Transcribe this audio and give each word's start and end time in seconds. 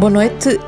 Boa 0.00 0.08
noite. 0.08 0.58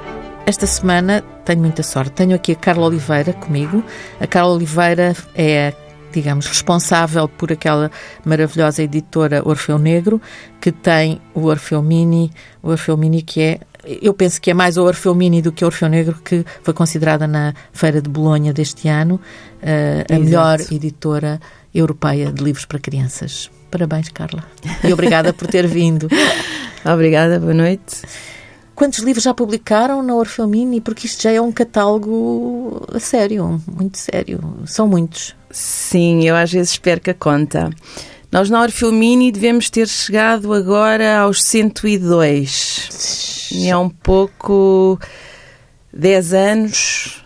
Esta 0.44 0.66
semana 0.66 1.24
tenho 1.46 1.60
muita 1.60 1.82
sorte. 1.82 2.12
Tenho 2.12 2.36
aqui 2.36 2.52
a 2.52 2.54
Carla 2.54 2.84
Oliveira 2.84 3.32
comigo. 3.32 3.82
A 4.20 4.26
Carla 4.26 4.52
Oliveira 4.52 5.16
é, 5.34 5.72
digamos, 6.12 6.46
responsável 6.46 7.26
por 7.26 7.50
aquela 7.50 7.90
maravilhosa 8.26 8.82
editora 8.82 9.40
Orfeu 9.42 9.78
Negro, 9.78 10.20
que 10.60 10.70
tem 10.70 11.18
o 11.34 11.46
Orfeu 11.46 11.80
Mini, 11.80 12.30
o 12.62 12.68
Orfeu 12.68 12.94
Mini 12.94 13.22
que 13.22 13.40
é 13.40 13.60
eu 14.02 14.12
penso 14.12 14.38
que 14.38 14.50
é 14.50 14.54
mais 14.54 14.76
o 14.76 14.84
Orfeu 14.84 15.14
Mini 15.14 15.40
do 15.40 15.50
que 15.50 15.64
o 15.64 15.66
Orfeu 15.66 15.88
Negro, 15.88 16.14
que 16.22 16.44
foi 16.62 16.74
considerada 16.74 17.26
na 17.26 17.54
Feira 17.72 18.02
de 18.02 18.10
Bolonha 18.10 18.52
deste 18.52 18.86
ano 18.86 19.14
uh, 19.62 20.14
a 20.14 20.18
melhor 20.18 20.60
editora 20.70 21.40
europeia 21.74 22.30
de 22.30 22.44
livros 22.44 22.66
para 22.66 22.78
crianças. 22.78 23.50
Parabéns, 23.70 24.10
Carla. 24.10 24.44
E 24.84 24.92
obrigada 24.92 25.32
por 25.32 25.48
ter 25.48 25.66
vindo. 25.66 26.06
Obrigada, 26.84 27.40
boa 27.40 27.54
noite. 27.54 28.02
Quantos 28.82 28.98
livros 28.98 29.22
já 29.22 29.32
publicaram 29.32 30.02
na 30.02 30.12
Orfeu 30.12 30.48
Mini? 30.48 30.80
Porque 30.80 31.06
isto 31.06 31.22
já 31.22 31.30
é 31.30 31.40
um 31.40 31.52
catálogo 31.52 32.84
a 32.92 32.98
sério, 32.98 33.62
muito 33.72 33.96
sério. 33.96 34.40
São 34.66 34.88
muitos. 34.88 35.36
Sim, 35.52 36.24
eu 36.24 36.34
às 36.34 36.50
vezes 36.50 36.76
perco 36.78 37.08
a 37.08 37.14
conta. 37.14 37.70
Nós 38.32 38.50
na 38.50 38.60
Orfeu 38.60 38.90
Mini 38.90 39.30
devemos 39.30 39.70
ter 39.70 39.86
chegado 39.86 40.52
agora 40.52 41.20
aos 41.20 41.44
102. 41.44 43.50
E 43.52 43.68
é 43.68 43.76
um 43.76 43.88
pouco 43.88 44.98
10 45.94 46.34
anos 46.34 47.21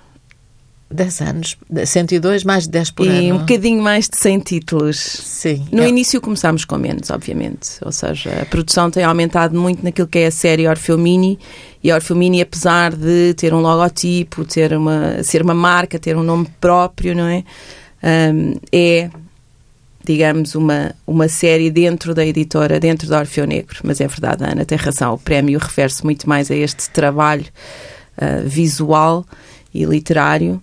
10 0.88 1.20
anos, 1.20 1.56
102 1.84 2.44
mais 2.44 2.64
de 2.64 2.70
10 2.70 2.90
por 2.92 3.06
e 3.06 3.08
ano. 3.08 3.22
E 3.22 3.32
um 3.32 3.38
bocadinho 3.38 3.82
mais 3.82 4.08
de 4.08 4.16
100 4.16 4.38
títulos. 4.40 4.96
Sim. 4.96 5.66
No 5.72 5.82
é. 5.82 5.88
início 5.88 6.20
começámos 6.20 6.64
com 6.64 6.78
menos, 6.78 7.10
obviamente. 7.10 7.70
Ou 7.84 7.90
seja, 7.90 8.42
a 8.42 8.46
produção 8.46 8.88
tem 8.90 9.02
aumentado 9.02 9.58
muito 9.58 9.82
naquilo 9.82 10.06
que 10.06 10.20
é 10.20 10.26
a 10.26 10.30
série 10.30 10.68
Orfeu 10.68 10.96
Mini. 10.96 11.38
E 11.82 11.90
a 11.90 11.96
Orfeu 11.96 12.14
Mini, 12.14 12.40
apesar 12.40 12.94
de 12.94 13.34
ter 13.34 13.52
um 13.52 13.60
logotipo, 13.60 14.44
ter 14.44 14.72
uma, 14.74 15.22
ser 15.24 15.42
uma 15.42 15.54
marca, 15.54 15.98
ter 15.98 16.16
um 16.16 16.22
nome 16.22 16.46
próprio, 16.60 17.16
não 17.16 17.26
é? 17.26 17.42
Um, 18.32 18.54
é, 18.70 19.10
digamos, 20.04 20.54
uma, 20.54 20.94
uma 21.04 21.26
série 21.26 21.68
dentro 21.68 22.14
da 22.14 22.24
editora, 22.24 22.78
dentro 22.78 23.08
da 23.08 23.18
Orfeu 23.18 23.44
Negro. 23.44 23.80
Mas 23.82 24.00
é 24.00 24.06
verdade, 24.06 24.44
Ana 24.44 24.64
tem 24.64 24.78
razão. 24.78 25.14
O 25.14 25.18
prémio 25.18 25.58
refere-se 25.58 26.04
muito 26.04 26.28
mais 26.28 26.48
a 26.48 26.54
este 26.54 26.88
trabalho 26.90 27.46
uh, 28.18 28.48
visual 28.48 29.26
e 29.74 29.84
literário 29.84 30.62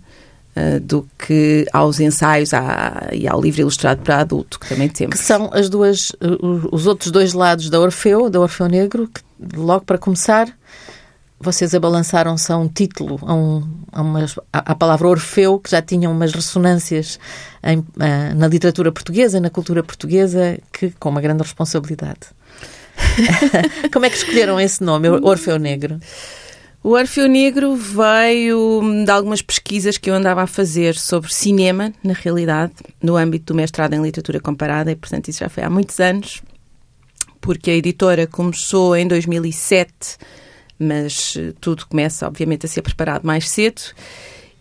Uh, 0.56 0.80
do 0.80 1.08
que 1.18 1.66
aos 1.74 2.00
ensaios 2.00 2.54
à, 2.54 3.10
e 3.12 3.28
ao 3.28 3.42
livro 3.42 3.62
ilustrado 3.62 4.04
para 4.04 4.20
adulto, 4.20 4.60
que 4.60 4.70
também 4.70 4.88
temos. 4.88 5.18
Que 5.20 5.26
são 5.26 5.50
as 5.52 5.68
duas, 5.68 6.12
uh, 6.12 6.70
os 6.72 6.86
outros 6.86 7.10
dois 7.10 7.34
lados 7.34 7.72
da 7.72 7.80
Orfeu, 7.80 8.30
da 8.30 8.40
Orfeu 8.40 8.68
Negro, 8.68 9.10
que 9.12 9.22
logo 9.58 9.84
para 9.84 9.98
começar 9.98 10.48
vocês 11.44 11.76
abalançaram-se 11.76 12.52
a 12.52 12.58
um 12.58 12.68
título, 12.68 13.20
a, 13.24 13.34
um, 13.34 13.68
a, 13.92 14.02
umas, 14.02 14.36
a, 14.52 14.72
a, 14.72 14.76
palavra 14.76 15.08
Orfeu, 15.08 15.60
que 15.60 15.70
já 15.70 15.82
tinha 15.82 16.10
umas 16.10 16.32
ressonâncias 16.32 17.20
em, 17.62 17.80
uh, 17.80 17.86
na 18.36 18.48
literatura 18.48 18.92
portuguesa, 18.92 19.40
na 19.40 19.50
cultura 19.50 19.84
portuguesa, 19.84 20.58
que 20.72 20.92
com 20.92 21.10
uma 21.10 21.22
grande 21.22 21.44
responsabilidade. 21.44 22.22
Como 23.92 24.06
é 24.06 24.10
que 24.10 24.16
escolheram 24.16 24.60
esse 24.60 24.84
nome, 24.84 25.10
Orfeu 25.10 25.60
Negro? 25.60 26.00
O 26.84 26.90
Orfeu 26.90 27.30
Negro 27.30 27.78
veio 27.78 28.82
de 29.06 29.10
algumas 29.10 29.42
pesquisas 29.42 29.98
que 29.98 30.10
eu 30.10 30.16
andava 30.16 30.42
a 30.42 30.48
fazer 30.48 30.98
sobre 30.98 31.34
cinema, 31.34 31.94
na 32.04 32.12
realidade, 32.12 32.74
no 33.02 33.16
âmbito 33.16 33.54
do 33.54 33.56
mestrado 33.56 33.94
em 33.94 34.02
literatura 34.02 34.42
comparada, 34.42 34.92
e 34.92 34.96
portanto 34.98 35.30
isso 35.30 35.40
já 35.40 35.48
foi 35.48 35.64
há 35.64 35.70
muitos 35.70 36.02
anos, 36.02 36.44
porque 37.40 37.72
a 37.72 37.74
editora 37.74 38.28
começou 38.28 38.98
em 38.98 39.08
2007, 39.08 40.18
mas 40.78 41.36
eh, 41.38 41.54
tudo 41.62 41.88
começa, 41.88 42.28
obviamente, 42.28 42.66
a 42.66 42.70
ser 42.70 42.82
preparado 42.82 43.24
mais 43.24 43.50
cedo. 43.50 43.82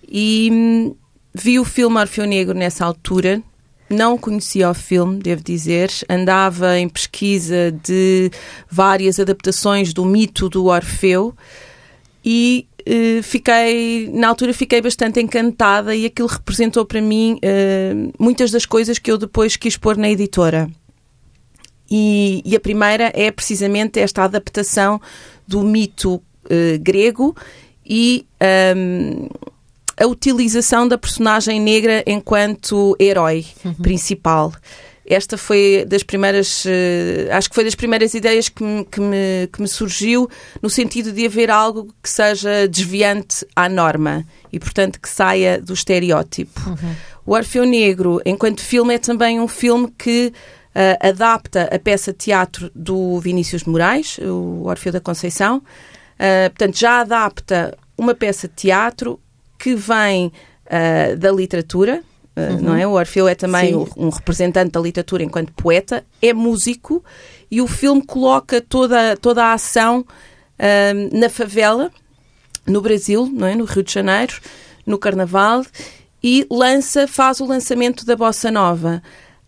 E 0.09 0.49
hum, 0.53 0.94
vi 1.34 1.59
o 1.59 1.65
filme 1.65 1.99
Orfeu 1.99 2.25
Negro 2.25 2.56
nessa 2.56 2.84
altura, 2.84 3.43
não 3.91 4.16
conhecia 4.16 4.71
o 4.71 4.75
filme, 4.75 5.19
devo 5.19 5.43
dizer. 5.43 5.91
Andava 6.09 6.78
em 6.78 6.88
pesquisa 6.88 7.72
de 7.82 8.31
várias 8.71 9.19
adaptações 9.19 9.93
do 9.93 10.05
mito 10.05 10.49
do 10.49 10.66
Orfeu 10.66 11.34
e 12.25 12.66
uh, 12.88 13.22
fiquei, 13.22 14.09
na 14.12 14.28
altura 14.28 14.53
fiquei 14.55 14.81
bastante 14.81 15.21
encantada 15.21 15.94
e 15.94 16.06
aquilo 16.06 16.28
representou 16.28 16.84
para 16.84 17.00
mim 17.00 17.38
uh, 17.43 18.12
muitas 18.19 18.50
das 18.50 18.65
coisas 18.65 18.99
que 18.99 19.10
eu 19.10 19.19
depois 19.19 19.56
quis 19.56 19.77
pôr 19.77 19.97
na 19.97 20.09
editora. 20.09 20.71
E, 21.91 22.43
e 22.44 22.56
a 22.56 22.61
primeira 22.61 23.12
é 23.15 23.31
precisamente 23.31 24.00
esta 24.00 24.25
adaptação 24.25 25.00
do 25.47 25.62
mito 25.62 26.15
uh, 26.15 26.78
grego 26.81 27.37
e 27.84 28.25
um, 28.77 29.28
a 30.00 30.06
utilização 30.06 30.88
da 30.88 30.97
personagem 30.97 31.61
negra 31.61 32.03
enquanto 32.06 32.97
herói 32.99 33.44
uhum. 33.65 33.75
principal 33.75 34.53
esta 35.12 35.37
foi 35.37 35.84
das 35.87 36.03
primeiras, 36.03 36.65
uh, 36.65 37.33
acho 37.33 37.49
que 37.49 37.55
foi 37.55 37.65
das 37.65 37.75
primeiras 37.75 38.15
ideias 38.15 38.49
que 38.49 38.62
me, 38.62 38.84
que, 38.84 39.00
me, 39.00 39.49
que 39.53 39.61
me 39.61 39.69
surgiu 39.69 40.28
no 40.61 40.71
sentido 40.71 41.12
de 41.12 41.27
haver 41.27 41.50
algo 41.50 41.93
que 42.03 42.09
seja 42.09 42.67
desviante 42.69 43.47
à 43.55 43.69
norma 43.69 44.25
e, 44.53 44.59
portanto, 44.59 45.00
que 45.00 45.09
saia 45.09 45.61
do 45.61 45.73
estereótipo. 45.73 46.61
Uhum. 46.67 46.95
O 47.27 47.33
Orfeu 47.34 47.65
Negro, 47.65 48.21
enquanto 48.25 48.61
filme, 48.61 48.95
é 48.95 48.99
também 48.99 49.41
um 49.41 49.49
filme 49.49 49.93
que 49.97 50.33
uh, 50.75 51.09
adapta 51.09 51.69
a 51.73 51.79
peça 51.79 52.12
de 52.12 52.19
teatro 52.19 52.71
do 52.75 53.19
Vinícius 53.21 53.62
de 53.62 53.71
Moraes, 53.71 54.19
o 54.19 54.65
Orfeu 54.65 54.93
da 54.93 55.00
Conceição. 55.00 55.59
Uh, 55.59 56.50
portanto, 56.50 56.79
já 56.79 57.00
adapta 57.00 57.77
uma 57.97 58.15
peça 58.15 58.49
de 58.49 58.55
teatro 58.55 59.21
que 59.59 59.75
vem 59.75 60.33
da 61.19 61.31
literatura, 61.31 62.03
uhum. 62.37 62.60
não 62.60 62.75
é? 62.76 62.87
O 62.87 62.93
Orfeu 62.93 63.28
é 63.28 63.34
também 63.34 63.72
Sim. 63.72 63.87
um 63.97 64.09
representante 64.09 64.72
da 64.72 64.81
literatura 64.81 65.22
enquanto 65.22 65.53
poeta, 65.53 66.04
é 66.20 66.32
músico 66.32 67.04
e 67.50 67.60
o 67.60 67.66
filme 67.66 68.04
coloca 68.04 68.60
toda, 68.60 69.16
toda 69.16 69.44
a 69.44 69.53
ação 69.53 70.00
uh, 70.00 71.19
na 71.19 71.28
favela, 71.28 71.91
no 72.66 72.81
Brasil, 72.81 73.28
não 73.32 73.47
é? 73.47 73.54
No 73.54 73.65
Rio 73.65 73.82
de 73.82 73.93
Janeiro, 73.93 74.41
no 74.87 74.98
Carnaval 74.98 75.65
e 76.22 76.47
lança, 76.50 77.09
faz 77.09 77.41
o 77.41 77.47
lançamento 77.47 78.06
da 78.06 78.15
bossa 78.15 78.50
nova. 78.50 79.03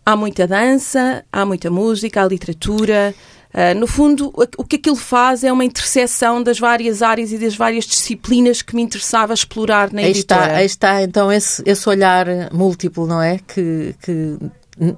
Há 0.05 0.15
muita 0.15 0.45
dança, 0.45 1.25
há 1.31 1.45
muita 1.45 1.71
música, 1.71 2.21
há 2.21 2.27
literatura, 2.27 3.15
Uh, 3.55 3.73
no 3.79 3.87
fundo, 3.87 4.33
o 4.57 4.65
que 4.65 4.75
aquilo 4.75 4.97
faz 4.97 5.41
é 5.41 5.51
uma 5.51 5.63
interseção 5.63 6.43
das 6.43 6.59
várias 6.59 7.01
áreas 7.01 7.31
e 7.31 7.37
das 7.37 7.55
várias 7.55 7.85
disciplinas 7.85 8.61
que 8.61 8.75
me 8.75 8.81
interessava 8.81 9.33
explorar 9.33 9.93
na 9.93 10.01
aí 10.01 10.09
editora. 10.09 10.41
Está, 10.41 10.55
aí 10.57 10.65
está, 10.65 11.01
então, 11.03 11.31
esse, 11.31 11.63
esse 11.65 11.87
olhar 11.87 12.27
múltiplo, 12.51 13.07
não 13.07 13.21
é? 13.21 13.39
Que, 13.47 13.95
que 14.01 14.37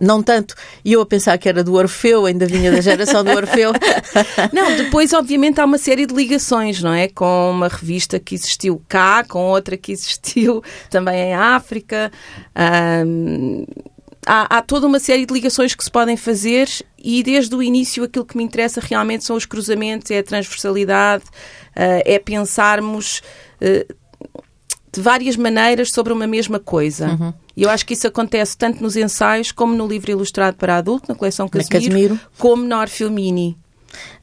não 0.01 0.23
tanto, 0.23 0.56
e 0.84 0.94
eu 0.94 1.01
a 1.01 1.06
pensar 1.06 1.38
que 1.38 1.47
era 1.47 1.63
do 1.63 1.75
Orfeu, 1.75 2.25
ainda 2.25 2.47
vinha 2.47 2.72
da 2.72 2.81
geração 2.81 3.23
do 3.23 3.29
Orfeu. 3.29 3.72
não, 4.51 4.75
depois, 4.75 5.13
obviamente, 5.13 5.62
há 5.62 5.66
uma 5.66 5.78
série 5.78 6.07
de 6.07 6.16
ligações, 6.16 6.81
não 6.81 6.94
é? 6.94 7.07
Com 7.07 7.51
uma 7.51 7.68
revista 7.68 8.19
que 8.19 8.34
existiu 8.34 8.81
cá, 8.88 9.24
com 9.24 9.45
outra 9.45 9.78
que 9.78 9.91
existiu 9.91 10.63
também 10.89 11.29
em 11.29 11.35
África. 11.35 12.12
Um, 13.06 13.66
há, 14.28 14.58
há, 14.58 14.62
toda 14.62 14.86
uma 14.86 15.00
série 15.00 15.26
de 15.26 15.34
ligações 15.34 15.74
que 15.74 15.84
se 15.84 15.90
podem 15.90 16.18
fazer 16.18 16.70
e 16.98 17.24
desde 17.24 17.56
o 17.56 17.64
início 17.64 18.04
aquilo 18.04 18.26
que 18.26 18.36
me 18.36 18.44
interessa 18.44 18.82
realmente 18.82 19.24
são 19.24 19.36
os 19.36 19.46
cruzamentos, 19.46 20.12
é 20.12 20.20
a 20.20 20.24
transversalidade, 20.24 21.24
uh, 21.24 22.04
é 22.06 22.20
pensarmos 22.20 23.22
uh, 23.62 23.96
de 24.92 25.02
várias 25.02 25.36
maneiras 25.36 25.92
sobre 25.92 26.12
uma 26.12 26.28
mesma 26.28 26.60
coisa. 26.60 27.10
Uhum. 27.10 27.34
E 27.56 27.63
eu 27.63 27.69
acho 27.69 27.86
que 27.86 27.94
isso 27.94 28.07
acontece 28.07 28.57
tanto 28.57 28.84
nos 28.84 28.96
ensaios 28.96 29.51
como 29.51 29.74
no 29.74 29.88
livro 29.88 30.12
ilustrado 30.12 30.57
para 30.57 30.78
adulto, 30.78 31.06
na 31.10 31.16
coleção 31.16 31.48
Casimiro, 31.48 31.84
na 31.84 31.90
Casimiro. 31.90 32.19
como 32.38 32.63
na 32.66 32.80
Orfeu 32.81 33.10
Mini. 33.10 33.57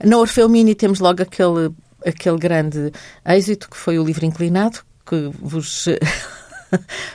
Na 0.05 0.19
Orfeu 0.19 0.49
Mini 0.49 0.75
temos 0.75 1.01
logo 1.01 1.23
aquele, 1.23 1.71
aquele 2.07 2.39
grande 2.39 2.93
êxito 3.27 3.69
que 3.71 3.77
foi 3.77 3.99
o 3.99 4.05
livro 4.05 4.25
inclinado, 4.25 4.81
que 5.07 5.31
vos 5.41 5.87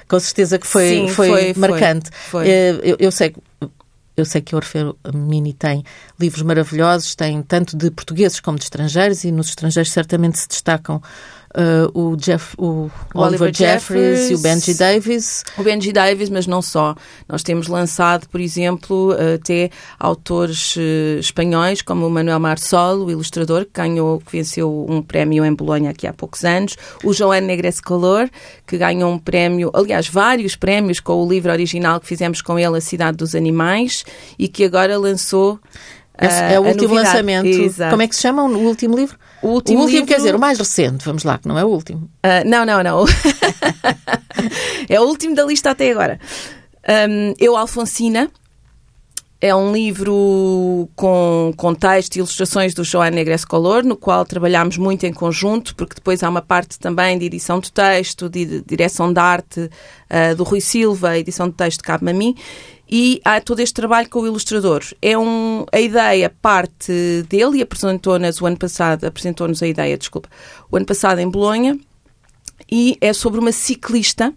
com 0.07 0.19
certeza 0.19 0.57
que 0.57 0.67
foi, 0.67 0.89
Sim, 0.89 1.07
foi, 1.09 1.27
foi, 1.29 1.53
marcante. 1.55 2.09
Foi. 2.29 2.47
Eh, 2.47 2.79
eu, 2.83 2.97
eu, 2.99 3.11
sei 3.11 3.33
eu 4.19 4.25
sei 4.25 4.41
que 4.41 4.53
o 4.53 4.57
Orfeu 4.57 4.97
Mini 5.13 5.53
tem 5.53 5.83
livros 6.19 6.43
maravilhosos, 6.43 7.15
tem 7.15 7.41
tanto 7.41 7.77
de 7.77 7.89
portugueses 7.89 8.39
como 8.39 8.57
de 8.57 8.65
estrangeiros, 8.65 9.23
e 9.23 9.31
nos 9.31 9.49
estrangeiros 9.49 9.91
certamente 9.91 10.39
se 10.39 10.47
destacam 10.47 11.01
uh, 11.55 11.99
o, 11.99 12.15
Jeff, 12.15 12.55
o, 12.57 12.89
o 13.13 13.19
Oliver, 13.19 13.53
Jeffries, 13.53 14.19
Jeffries, 14.19 14.29
e 14.29 14.35
o 14.35 14.39
Benji 14.39 14.73
Davis. 14.73 15.43
O 15.57 15.63
Benji 15.63 15.91
Davis, 15.91 16.29
mas 16.29 16.47
não 16.47 16.61
só. 16.61 16.95
Nós 17.27 17.43
temos 17.43 17.67
lançado, 17.67 18.27
por 18.29 18.39
exemplo, 18.39 19.15
até 19.35 19.69
autores 19.99 20.75
uh, 20.75 21.19
espanhóis, 21.19 21.81
como 21.81 22.07
o 22.07 22.09
Manuel 22.09 22.39
Marsol, 22.39 23.05
o 23.05 23.11
ilustrador, 23.11 23.65
que 23.65 23.71
ganhou, 23.73 24.19
que 24.19 24.31
venceu 24.31 24.85
um 24.89 25.01
prémio 25.01 25.45
em 25.45 25.53
Bolonha 25.53 25.91
aqui 25.91 26.07
há 26.07 26.13
poucos 26.13 26.43
anos, 26.43 26.75
o 27.03 27.13
João 27.13 27.39
Negres 27.39 27.79
Color, 27.79 28.29
que 28.67 28.77
ganhou 28.77 29.11
um 29.11 29.19
prémio, 29.19 29.71
aliás, 29.73 30.07
vários 30.07 30.55
prémios 30.55 30.99
com 30.99 31.23
o 31.23 31.29
livro 31.29 31.51
original 31.51 31.99
que 31.99 32.07
fizemos 32.07 32.41
com 32.41 32.57
ele, 32.57 32.77
A 32.77 32.81
Cidade 32.81 33.17
dos 33.17 33.35
Animais, 33.35 34.03
e 34.37 34.47
que 34.47 34.63
agora 34.63 34.97
lançou 34.97 35.59
é, 36.25 36.53
é 36.53 36.59
o 36.59 36.63
último 36.63 36.93
novidade. 36.93 37.07
lançamento. 37.07 37.47
Exato. 37.47 37.91
Como 37.91 38.01
é 38.01 38.07
que 38.07 38.15
se 38.15 38.21
chama 38.21 38.43
o 38.43 38.57
último 38.67 38.95
livro? 38.95 39.17
O 39.41 39.47
último, 39.47 39.79
o 39.79 39.81
último 39.83 39.99
livro... 39.99 40.07
quer 40.07 40.17
dizer, 40.17 40.35
o 40.35 40.39
mais 40.39 40.57
recente, 40.57 41.05
vamos 41.05 41.23
lá, 41.23 41.37
que 41.37 41.47
não 41.47 41.57
é 41.57 41.63
o 41.63 41.67
último. 41.69 42.09
Uh, 42.25 42.47
não, 42.47 42.65
não, 42.65 42.83
não. 42.83 43.05
é 44.89 44.99
o 44.99 45.03
último 45.03 45.35
da 45.35 45.45
lista 45.45 45.71
até 45.71 45.91
agora. 45.91 46.19
Um, 46.87 47.33
Eu, 47.39 47.55
Alfonsina, 47.55 48.29
é 49.41 49.55
um 49.55 49.71
livro 49.71 50.89
com, 50.95 51.53
com 51.55 51.73
texto 51.73 52.15
e 52.15 52.19
ilustrações 52.19 52.73
do 52.73 52.83
João 52.83 53.09
Negres 53.09 53.45
Color, 53.45 53.83
no 53.83 53.95
qual 53.95 54.25
trabalhámos 54.25 54.77
muito 54.77 55.05
em 55.05 55.13
conjunto, 55.13 55.73
porque 55.75 55.95
depois 55.95 56.21
há 56.23 56.29
uma 56.29 56.41
parte 56.41 56.77
também 56.77 57.17
de 57.17 57.25
edição 57.25 57.59
de 57.59 57.71
texto, 57.71 58.29
de, 58.29 58.61
direção 58.63 59.13
de 59.13 59.19
arte 59.19 59.61
uh, 59.61 60.35
do 60.35 60.43
Rui 60.43 60.59
Silva, 60.59 61.17
edição 61.17 61.47
de 61.47 61.55
texto 61.55 61.81
cabe-me 61.81 62.11
a 62.11 62.13
mim, 62.13 62.35
e 62.89 63.21
há 63.23 63.39
todo 63.39 63.59
este 63.59 63.73
trabalho 63.75 64.09
com 64.09 64.21
o 64.21 64.25
ilustrador. 64.27 64.83
É 65.01 65.17
um, 65.17 65.65
a 65.71 65.79
ideia 65.79 66.33
parte 66.41 67.23
dele 67.29 67.59
e 67.59 67.61
apresentou-nos 67.61 68.41
o 68.41 68.45
ano 68.45 68.57
passado, 68.57 69.05
apresentou-nos 69.05 69.61
a 69.61 69.67
ideia, 69.67 69.97
desculpa, 69.97 70.29
o 70.71 70.75
ano 70.75 70.85
passado 70.85 71.19
em 71.19 71.29
Bolonha, 71.29 71.77
e 72.71 72.97
é 72.99 73.13
sobre 73.13 73.39
uma 73.39 73.51
ciclista 73.51 74.33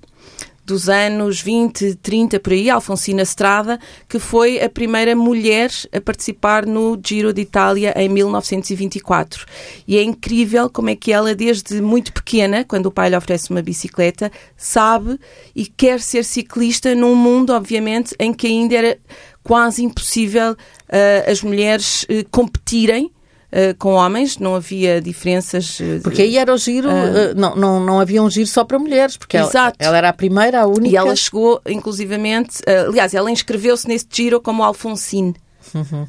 dos 0.64 0.88
anos 0.88 1.41
20, 1.41 1.97
30 1.97 2.38
por 2.38 2.53
aí, 2.53 2.70
Alfonsina 2.70 3.23
Strada, 3.23 3.81
que 4.09 4.19
foi 4.19 4.61
a 4.62 4.69
primeira 4.69 5.17
mulher 5.17 5.70
a 5.93 6.00
participar 6.00 6.64
no 6.64 7.00
Giro 7.05 7.32
de 7.32 7.43
Itália 7.43 7.93
em 7.97 8.09
1924. 8.09 9.44
E 9.87 9.97
é 9.97 10.03
incrível 10.03 10.70
como 10.70 10.91
é 10.91 10.97
que 10.97 11.12
ela, 11.12 11.35
desde 11.35 11.81
muito 11.81 12.12
pequena, 12.12 12.64
quando 12.64 12.87
o 12.87 12.93
pai 12.93 13.11
lhe 13.11 13.17
oferece 13.17 13.50
uma 13.50 13.62
bicicleta, 13.62 14.31
sabe 14.56 15.19
e 15.55 15.67
quer 15.67 16.00
ser 16.00 16.25
ciclista 16.25 16.94
num 16.94 17.17
mundo, 17.17 17.53
obviamente, 17.53 18.14
em 18.19 18.32
que 18.32 18.47
ainda 18.47 18.75
era 18.76 18.99
quase 19.43 19.82
impossível 19.82 20.53
uh, 20.53 21.31
as 21.31 21.43
mulheres 21.43 22.05
uh, 22.05 22.29
competirem 22.31 23.11
uh, 23.52 23.76
com 23.78 23.93
homens, 23.93 24.38
não 24.38 24.54
havia 24.54 25.00
diferenças. 25.00 25.78
Uh, 25.78 26.00
porque 26.02 26.22
aí 26.22 26.38
era 26.38 26.52
o 26.52 26.56
giro, 26.56 26.88
uh, 26.88 27.34
não, 27.37 27.54
não, 27.54 27.84
não 27.84 28.00
havia 28.00 28.22
um 28.22 28.31
giro 28.31 28.46
só 28.46 28.64
para 28.64 28.78
mulheres, 28.78 29.16
porque 29.16 29.37
ela, 29.37 29.72
ela, 29.78 29.96
era 29.96 30.08
a 30.08 30.12
primeira, 30.12 30.62
a 30.62 30.66
única. 30.66 30.88
E 30.88 30.96
ela 30.96 31.14
chegou, 31.14 31.60
inclusivamente, 31.66 32.60
aliás, 32.88 33.14
ela 33.14 33.31
inscreveu-se 33.31 33.87
nesse 33.87 34.06
giro 34.10 34.40
como 34.40 34.62
Alfonsine. 34.62 35.34
Uhum. 35.75 36.06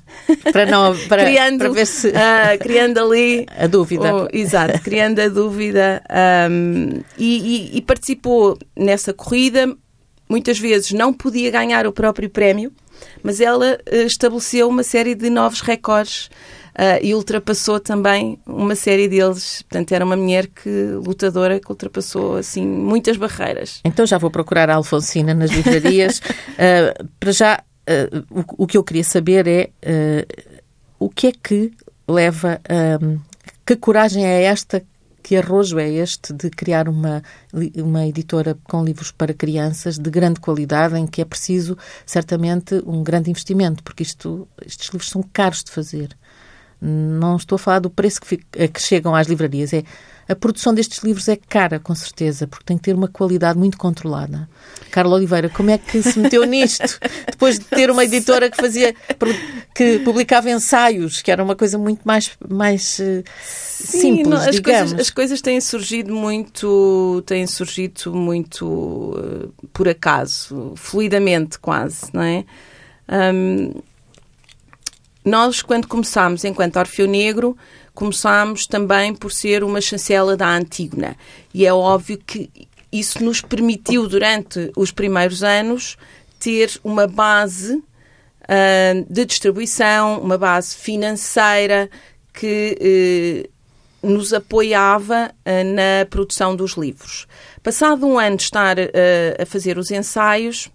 Para 0.51 0.65
não 0.65 0.97
para, 1.07 1.25
criando, 1.25 1.59
para 1.59 1.69
ver 1.69 1.85
se 1.85 2.07
uh, 2.07 2.59
criando 2.59 2.99
ali 2.99 3.45
a 3.55 3.67
dúvida 3.67 4.13
oh, 4.15 4.27
exato 4.33 4.81
criando 4.81 5.19
a 5.19 5.27
dúvida 5.27 6.01
um, 6.49 7.01
e, 7.19 7.37
e, 7.73 7.77
e, 7.77 7.81
participou 7.81 8.57
nessa 8.75 9.13
corrida 9.13 9.71
muitas 10.27 10.57
vezes 10.57 10.91
não 10.91 11.13
podia 11.13 11.51
ganhar 11.51 11.85
o 11.85 11.93
próprio 11.93 12.31
prémio 12.31 12.73
mas 13.21 13.39
ela 13.39 13.77
estabeleceu 13.91 14.67
uma 14.67 14.83
série 14.83 15.13
de 15.13 15.29
novos 15.29 15.61
recordes 15.61 16.31
uh, 16.73 16.99
e 17.01 17.13
ultrapassou 17.13 17.79
também 17.79 18.39
uma 18.45 18.75
série 18.75 19.07
deles. 19.07 19.61
Portanto, 19.63 19.91
era 19.91 20.03
uma 20.05 20.15
mulher 20.15 20.47
que 20.47 20.69
lutadora 21.05 21.59
que 21.59 21.69
ultrapassou 21.69 22.37
assim 22.37 22.65
muitas 22.65 23.17
barreiras. 23.17 23.79
Então 23.83 24.05
já 24.05 24.17
vou 24.17 24.29
procurar 24.29 24.69
a 24.69 24.75
Alfonsina 24.75 25.33
nas 25.33 25.51
livrarias. 25.51 26.19
uh, 26.19 27.07
para 27.19 27.31
já, 27.31 27.63
uh, 27.89 28.39
o, 28.57 28.63
o, 28.63 28.67
que 28.67 28.77
eu 28.77 28.83
queria 28.83 29.03
saber 29.03 29.47
é 29.47 29.69
o 30.99 31.09
que 31.09 31.27
é 31.27 31.31
que 31.31 31.71
leva 32.07 32.59
a. 32.67 32.99
que 33.65 33.75
coragem 33.75 34.25
é 34.25 34.43
esta 34.43 34.83
que 35.23 35.37
arrojo 35.37 35.79
é 35.79 35.89
este 35.89 36.33
de 36.33 36.49
criar 36.49 36.89
uma, 36.89 37.23
uma 37.77 38.05
editora 38.05 38.57
com 38.65 38.83
livros 38.83 39.09
para 39.09 39.33
crianças 39.33 39.97
de 39.97 40.09
grande 40.09 40.41
qualidade, 40.41 40.97
em 40.99 41.07
que 41.07 41.21
é 41.21 41.25
preciso, 41.25 41.77
certamente, 42.05 42.75
um 42.85 43.01
grande 43.01 43.31
investimento, 43.31 43.81
porque 43.83 44.03
isto, 44.03 44.45
estes 44.65 44.89
livros 44.89 45.09
são 45.09 45.23
caros 45.23 45.63
de 45.63 45.71
fazer. 45.71 46.09
Não 46.85 47.38
estou 47.38 47.56
a 47.56 47.59
falar 47.59 47.80
do 47.80 47.89
preço 47.89 48.19
que, 48.19 48.27
fica, 48.27 48.68
que 48.68 48.81
chegam 48.81 49.15
às 49.15 49.27
livrarias. 49.27 49.71
É, 49.71 49.83
a 50.27 50.35
produção 50.35 50.74
destes 50.74 51.03
livros 51.03 51.30
é 51.30 51.38
cara, 51.38 51.80
com 51.80 51.95
certeza, 51.95 52.45
porque 52.45 52.65
tem 52.65 52.77
que 52.77 52.83
ter 52.83 52.94
uma 52.94 53.07
qualidade 53.07 53.57
muito 53.57 53.77
controlada. 53.77 54.50
Carla 54.91 55.15
Oliveira, 55.15 55.47
como 55.47 55.69
é 55.69 55.77
que 55.77 56.03
se 56.03 56.19
meteu 56.19 56.44
nisto? 56.45 57.00
Depois 57.31 57.57
de 57.57 57.65
ter 57.65 57.89
uma 57.89 58.03
editora 58.03 58.50
que 58.50 58.57
fazia, 58.57 58.94
que 59.74 60.00
publicava 60.00 60.50
ensaios, 60.50 61.21
que 61.21 61.31
era 61.31 61.44
uma 61.44 61.56
coisa 61.56 61.77
muito 61.77 62.01
mais, 62.03 62.31
mais 62.50 63.00
uh, 63.00 63.24
Sim, 63.41 64.00
simples, 64.00 64.27
não, 64.27 64.38
as 64.38 64.56
digamos. 64.56 64.91
Coisas, 64.91 65.00
as 65.00 65.09
coisas 65.09 65.41
têm 65.41 65.62
surgido 65.62 66.13
muito, 66.13 67.24
têm 67.25 67.47
surgido 67.47 68.13
muito 68.13 68.65
uh, 68.65 69.53
por 69.74 69.88
acaso, 69.88 70.74
fluidamente 70.75 71.59
quase, 71.59 72.07
não 72.13 72.21
é? 72.21 72.45
Um, 73.09 73.74
nós, 75.25 75.61
quando 75.61 75.87
começámos 75.87 76.43
enquanto 76.43 76.77
Orfeu 76.77 77.07
Negro, 77.07 77.57
começámos 77.93 78.65
também 78.67 79.13
por 79.15 79.31
ser 79.31 79.63
uma 79.63 79.79
chancela 79.79 80.35
da 80.35 80.49
Antígona. 80.49 81.15
E 81.53 81.65
é 81.65 81.73
óbvio 81.73 82.17
que 82.17 82.49
isso 82.91 83.23
nos 83.23 83.41
permitiu, 83.41 84.07
durante 84.07 84.71
os 84.75 84.91
primeiros 84.91 85.43
anos, 85.43 85.97
ter 86.39 86.79
uma 86.83 87.07
base 87.07 87.75
uh, 87.75 89.05
de 89.09 89.25
distribuição, 89.25 90.19
uma 90.19 90.37
base 90.37 90.75
financeira 90.75 91.89
que 92.33 93.47
uh, 94.03 94.07
nos 94.07 94.33
apoiava 94.33 95.31
uh, 95.31 95.73
na 95.73 96.05
produção 96.09 96.55
dos 96.55 96.73
livros. 96.73 97.27
Passado 97.63 98.05
um 98.05 98.19
ano 98.19 98.35
de 98.35 98.43
estar 98.43 98.75
a 98.77 99.45
fazer 99.45 99.77
os 99.77 99.89
ensaios, 99.89 100.69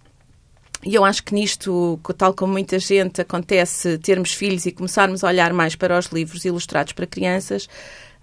e 0.83 0.95
eu 0.95 1.03
acho 1.03 1.23
que 1.23 1.33
nisto, 1.33 1.99
tal 2.17 2.33
como 2.33 2.53
muita 2.53 2.79
gente 2.79 3.19
acontece, 3.19 3.97
termos 3.97 4.31
filhos 4.31 4.65
e 4.65 4.71
começarmos 4.71 5.23
a 5.23 5.27
olhar 5.27 5.51
mais 5.51 5.75
para 5.75 5.97
os 5.97 6.07
livros 6.07 6.45
ilustrados 6.45 6.93
para 6.93 7.05
crianças. 7.05 7.65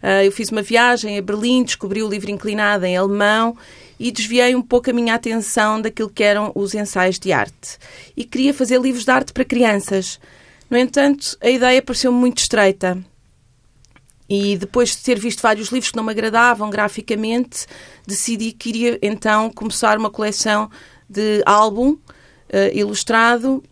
Uh, 0.03 0.25
eu 0.25 0.33
fiz 0.33 0.51
uma 0.51 0.63
viagem 0.63 1.19
a 1.19 1.23
Berlim, 1.23 1.65
descobri 1.65 2.03
o 2.03 2.09
livro 2.09 2.31
inclinado 2.31 2.85
em 2.87 2.97
alemão 2.97 3.57
e 3.99 4.11
desviei 4.11 4.55
um 4.55 4.63
pouco 4.63 4.89
a 4.91 4.93
minha 4.93 5.15
atenção 5.15 5.81
daquilo 5.81 6.09
que 6.09 6.23
eram 6.23 6.51
os 6.55 6.75
ensaios 6.75 7.19
de 7.19 7.31
arte. 7.31 7.79
E 8.17 8.25
queria 8.25 8.55
fazer 8.55 8.81
livros 8.81 9.05
de 9.05 9.11
arte 9.11 9.33
para 9.33 9.45
crianças. 9.45 10.19
No 10.71 10.79
entanto, 10.79 11.37
a 11.41 11.51
ideia 11.51 11.83
pareceu 11.83 12.11
muito 12.11 12.39
estreita. 12.39 12.99
E 14.29 14.57
depois 14.57 14.91
de 14.91 14.99
ter 14.99 15.19
visto 15.19 15.41
vários 15.41 15.69
livros 15.69 15.91
que 15.91 15.97
não 15.97 16.05
me 16.05 16.11
agradavam 16.11 16.69
graficamente, 16.69 17.67
decidi 18.07 18.53
que 18.53 18.71
iria 18.71 18.99
então 19.01 19.51
começar 19.51 19.99
uma 19.99 20.11
coleção 20.11 20.71
de 21.09 21.43
álbum 21.47 21.97
ilustrado 22.73 23.63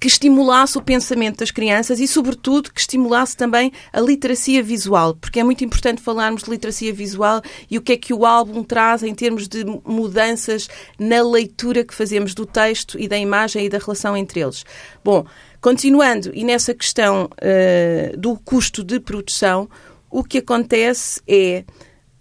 que 0.00 0.08
estimulasse 0.08 0.76
o 0.76 0.82
pensamento 0.82 1.38
das 1.38 1.50
crianças 1.50 2.00
e, 2.00 2.08
sobretudo, 2.08 2.72
que 2.72 2.80
estimulasse 2.80 3.36
também 3.36 3.72
a 3.92 4.00
literacia 4.00 4.62
visual, 4.62 5.14
porque 5.14 5.40
é 5.40 5.44
muito 5.44 5.64
importante 5.64 6.02
falarmos 6.02 6.42
de 6.42 6.50
literacia 6.50 6.92
visual 6.92 7.40
e 7.70 7.78
o 7.78 7.82
que 7.82 7.92
é 7.92 7.96
que 7.96 8.12
o 8.12 8.26
álbum 8.26 8.64
traz 8.64 9.02
em 9.02 9.14
termos 9.14 9.46
de 9.46 9.64
mudanças 9.84 10.68
na 10.98 11.22
leitura 11.22 11.84
que 11.84 11.94
fazemos 11.94 12.34
do 12.34 12.44
texto 12.44 12.98
e 12.98 13.06
da 13.06 13.16
imagem 13.16 13.66
e 13.66 13.68
da 13.68 13.78
relação 13.78 14.16
entre 14.16 14.40
eles. 14.40 14.64
Bom, 15.04 15.24
continuando, 15.60 16.30
e 16.34 16.44
nessa 16.44 16.74
questão 16.74 17.24
uh, 17.24 18.16
do 18.16 18.36
custo 18.38 18.82
de 18.82 18.98
produção, 18.98 19.68
o 20.10 20.24
que 20.24 20.38
acontece 20.38 21.20
é. 21.26 21.64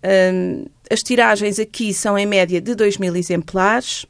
Uh, 0.04 0.70
as 0.88 1.02
tiragens 1.02 1.58
aqui 1.58 1.92
são 1.96 2.16
em 2.16 2.28
média 2.28 2.62
de 2.62 2.76
2 2.76 3.00
mil 3.00 3.16
exemplares 3.16 4.06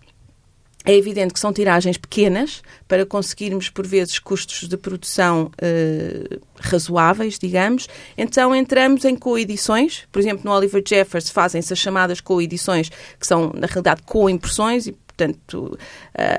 é 0.85 0.95
evidente 0.95 1.33
que 1.33 1.39
são 1.39 1.51
tiragens 1.51 1.97
pequenas 1.97 2.61
para 2.87 3.05
conseguirmos, 3.05 3.69
por 3.69 3.85
vezes, 3.85 4.19
custos 4.19 4.67
de 4.67 4.77
produção 4.77 5.51
eh, 5.59 6.39
razoáveis, 6.59 7.39
digamos. 7.39 7.87
Então 8.17 8.55
entramos 8.55 9.03
em 9.03 9.15
coedições. 9.15 10.07
Por 10.11 10.19
exemplo, 10.19 10.41
no 10.45 10.51
Oliver 10.51 10.83
Jeffers 10.85 11.29
fazem-se 11.29 11.73
as 11.73 11.79
chamadas 11.79 12.21
coedições, 12.21 12.89
que 13.19 13.25
são, 13.25 13.51
na 13.55 13.67
realidade, 13.67 14.03
co-impressões 14.03 14.87
e, 14.87 14.91
portanto, 14.91 15.77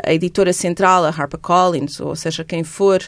a 0.05 0.13
editora 0.13 0.53
central, 0.53 1.05
a 1.05 1.09
HarperCollins, 1.09 1.99
ou 2.01 2.15
seja, 2.15 2.45
quem 2.45 2.63
for, 2.63 3.03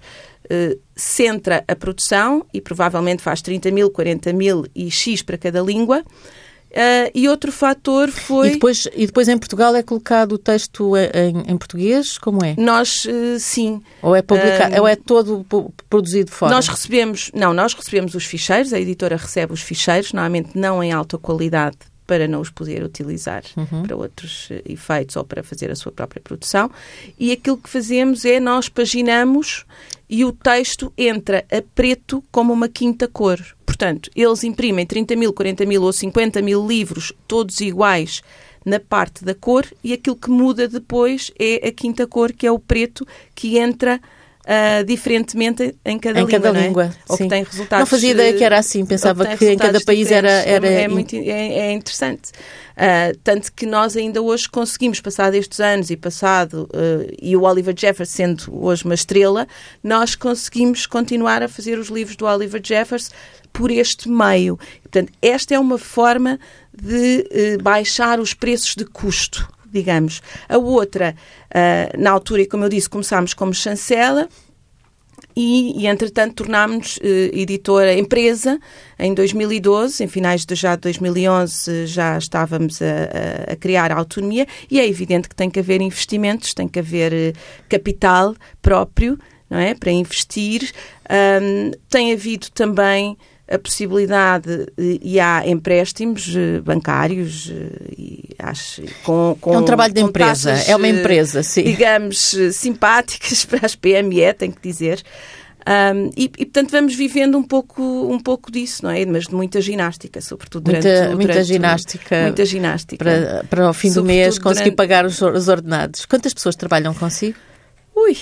eh, 0.50 0.78
centra 0.96 1.62
a 1.68 1.76
produção 1.76 2.44
e 2.54 2.60
provavelmente 2.60 3.22
faz 3.22 3.42
30 3.42 3.70
mil, 3.70 3.90
40 3.90 4.32
mil 4.32 4.64
e 4.74 4.90
X 4.90 5.22
para 5.22 5.36
cada 5.36 5.60
língua. 5.60 6.02
Uh, 6.70 7.10
e 7.14 7.28
outro 7.28 7.50
fator 7.50 8.10
foi. 8.10 8.48
E 8.48 8.52
depois, 8.52 8.88
e 8.94 9.06
depois 9.06 9.28
em 9.28 9.38
Portugal 9.38 9.74
é 9.74 9.82
colocado 9.82 10.32
o 10.32 10.38
texto 10.38 10.96
em, 10.96 11.52
em 11.52 11.56
português? 11.56 12.18
Como 12.18 12.44
é? 12.44 12.54
Nós, 12.58 13.06
uh, 13.06 13.38
sim. 13.38 13.82
Ou 14.02 14.14
é, 14.14 14.20
publicado, 14.20 14.74
uh, 14.74 14.80
ou 14.80 14.86
é 14.86 14.94
todo 14.94 15.46
produzido 15.88 16.30
fora? 16.30 16.52
Nós 16.52 16.68
recebemos, 16.68 17.30
não, 17.34 17.54
nós 17.54 17.72
recebemos 17.72 18.14
os 18.14 18.24
ficheiros, 18.24 18.72
a 18.72 18.78
editora 18.78 19.16
recebe 19.16 19.52
os 19.52 19.62
ficheiros, 19.62 20.12
normalmente 20.12 20.58
não 20.58 20.82
em 20.82 20.92
alta 20.92 21.16
qualidade 21.16 21.78
para 22.06 22.26
não 22.26 22.40
os 22.40 22.48
poder 22.48 22.82
utilizar 22.82 23.42
uhum. 23.54 23.82
para 23.82 23.94
outros 23.94 24.48
efeitos 24.64 25.14
ou 25.16 25.24
para 25.24 25.42
fazer 25.42 25.70
a 25.70 25.76
sua 25.76 25.92
própria 25.92 26.22
produção. 26.22 26.70
E 27.18 27.32
aquilo 27.32 27.58
que 27.58 27.68
fazemos 27.68 28.24
é 28.24 28.40
nós 28.40 28.66
paginamos 28.68 29.66
e 30.08 30.24
o 30.24 30.32
texto 30.32 30.92
entra 30.96 31.44
a 31.50 31.62
preto 31.74 32.22
como 32.30 32.52
uma 32.52 32.68
quinta 32.68 33.06
cor. 33.06 33.38
Portanto, 33.66 34.10
eles 34.16 34.42
imprimem 34.42 34.86
30 34.86 35.14
mil, 35.16 35.32
40 35.32 35.66
mil 35.66 35.82
ou 35.82 35.92
50 35.92 36.40
mil 36.42 36.66
livros, 36.66 37.12
todos 37.26 37.60
iguais, 37.60 38.22
na 38.64 38.80
parte 38.80 39.24
da 39.24 39.34
cor, 39.34 39.66
e 39.84 39.92
aquilo 39.92 40.16
que 40.16 40.30
muda 40.30 40.66
depois 40.66 41.30
é 41.38 41.68
a 41.68 41.72
quinta 41.72 42.06
cor, 42.06 42.32
que 42.32 42.46
é 42.46 42.50
o 42.50 42.58
preto, 42.58 43.06
que 43.34 43.58
entra 43.58 44.00
uh, 44.48 44.84
diferentemente 44.84 45.74
em 45.84 45.98
cada 45.98 46.20
em 46.20 46.24
língua. 46.24 46.40
Cada 46.40 46.52
não 46.52 46.60
é? 46.60 46.66
língua 46.66 46.94
Ou 47.08 47.16
sim. 47.16 47.24
que 47.24 47.28
tem 47.28 47.44
resultados. 47.44 47.80
Não 47.80 47.86
fazia 47.86 48.10
ideia 48.12 48.32
que 48.32 48.42
era 48.42 48.58
assim, 48.58 48.86
pensava 48.86 49.26
que, 49.26 49.36
que 49.36 49.50
em 49.50 49.58
cada 49.58 49.80
país 49.80 50.10
era. 50.10 50.30
era 50.30 50.66
é, 50.66 50.82
é, 50.82 50.88
muito, 50.88 51.14
é, 51.14 51.20
é 51.20 51.72
interessante. 51.72 52.30
Uh, 52.30 53.16
tanto 53.24 53.52
que 53.52 53.66
nós 53.66 53.96
ainda 53.96 54.22
hoje 54.22 54.48
conseguimos, 54.48 55.00
passado 55.00 55.34
estes 55.34 55.58
anos 55.60 55.90
e 55.90 55.96
passado, 55.96 56.68
uh, 56.72 57.12
e 57.20 57.36
o 57.36 57.42
Oliver 57.42 57.74
Jeffers 57.76 58.08
sendo 58.08 58.44
hoje 58.64 58.84
uma 58.84 58.94
estrela, 58.94 59.46
nós 59.82 60.14
conseguimos 60.14 60.86
continuar 60.86 61.42
a 61.42 61.48
fazer 61.48 61.76
os 61.76 61.88
livros 61.88 62.16
do 62.16 62.24
Oliver 62.24 62.60
Jeffers 62.64 63.10
por 63.52 63.70
este 63.70 64.08
meio. 64.08 64.58
Portanto, 64.82 65.12
esta 65.20 65.54
é 65.54 65.58
uma 65.58 65.76
forma 65.76 66.38
de 66.72 67.56
uh, 67.58 67.62
baixar 67.62 68.20
os 68.20 68.32
preços 68.32 68.76
de 68.76 68.84
custo, 68.84 69.48
digamos. 69.70 70.22
A 70.48 70.58
outra, 70.58 71.14
na 71.96 72.10
altura, 72.10 72.42
e 72.42 72.46
como 72.46 72.64
eu 72.64 72.68
disse, 72.68 72.88
começámos 72.88 73.34
como 73.34 73.54
chancela, 73.54 74.28
e, 75.38 75.82
e 75.82 75.86
entretanto 75.86 76.34
tornámos-nos 76.34 76.98
eh, 77.00 77.30
editora 77.32 77.94
empresa 77.94 78.58
em 78.98 79.14
2012, 79.14 80.02
em 80.02 80.08
finais 80.08 80.44
de 80.44 80.56
já 80.56 80.74
de 80.74 80.82
2011 80.82 81.86
já 81.86 82.18
estávamos 82.18 82.82
a, 82.82 82.86
a, 83.50 83.52
a, 83.52 83.56
criar 83.56 83.92
a 83.92 83.94
autonomia 83.94 84.48
e 84.68 84.80
é 84.80 84.86
evidente 84.88 85.28
que 85.28 85.36
tem 85.36 85.48
que 85.48 85.60
haver 85.60 85.80
investimentos, 85.80 86.54
tem 86.54 86.66
que 86.66 86.80
haver 86.80 87.12
eh, 87.12 87.32
capital 87.68 88.34
próprio, 88.60 89.16
não 89.48 89.58
é, 89.58 89.74
para 89.74 89.92
investir. 89.92 90.72
Um, 91.08 91.70
tem 91.88 92.12
havido 92.12 92.50
também 92.50 93.16
a 93.50 93.58
possibilidade 93.58 94.66
e 94.76 95.18
há 95.18 95.46
empréstimos 95.46 96.34
eh, 96.36 96.60
bancários 96.60 97.50
e 97.96 98.28
acho, 98.38 98.82
com, 99.02 99.36
com, 99.40 99.54
é 99.54 99.58
um 99.58 99.64
trabalho 99.64 99.94
de 99.94 100.02
empresa, 100.02 100.50
taxas, 100.50 100.68
é 100.68 100.76
uma 100.76 100.86
empresa, 100.86 101.42
sim. 101.42 101.64
digamos, 101.64 102.36
simpáticas 102.52 103.44
para 103.46 103.64
as 103.64 103.74
PME, 103.74 104.34
tenho 104.36 104.52
que 104.52 104.60
dizer. 104.60 105.02
Um, 105.66 106.10
e, 106.16 106.24
e, 106.24 106.46
portanto 106.46 106.70
vamos 106.70 106.94
vivendo 106.94 107.36
um 107.36 107.42
pouco 107.42 107.82
um 107.82 108.18
pouco 108.18 108.50
disso 108.50 108.84
não 108.84 108.90
é? 108.90 109.04
Mas 109.04 109.24
de 109.26 109.34
muita 109.34 109.60
ginástica 109.60 110.18
sobretudo 110.18 110.64
durante 110.64 110.86
muita, 110.86 111.02
durante, 111.02 111.16
muita 111.16 111.44
ginástica 111.44 112.22
muita 112.22 112.44
ginástica. 112.46 113.04
para, 113.04 113.44
para 113.50 113.68
o 113.68 113.74
fim 113.74 113.92
do 113.92 114.02
mês 114.02 114.38
conseguir 114.38 114.70
durante... 114.70 114.76
pagar 114.76 115.04
os, 115.04 115.20
os 115.20 115.48
ordenados. 115.48 116.06
Quantas 116.06 116.32
pessoas 116.32 116.56
trabalham 116.56 116.94
consigo? 116.94 117.36
Ui! 117.94 118.16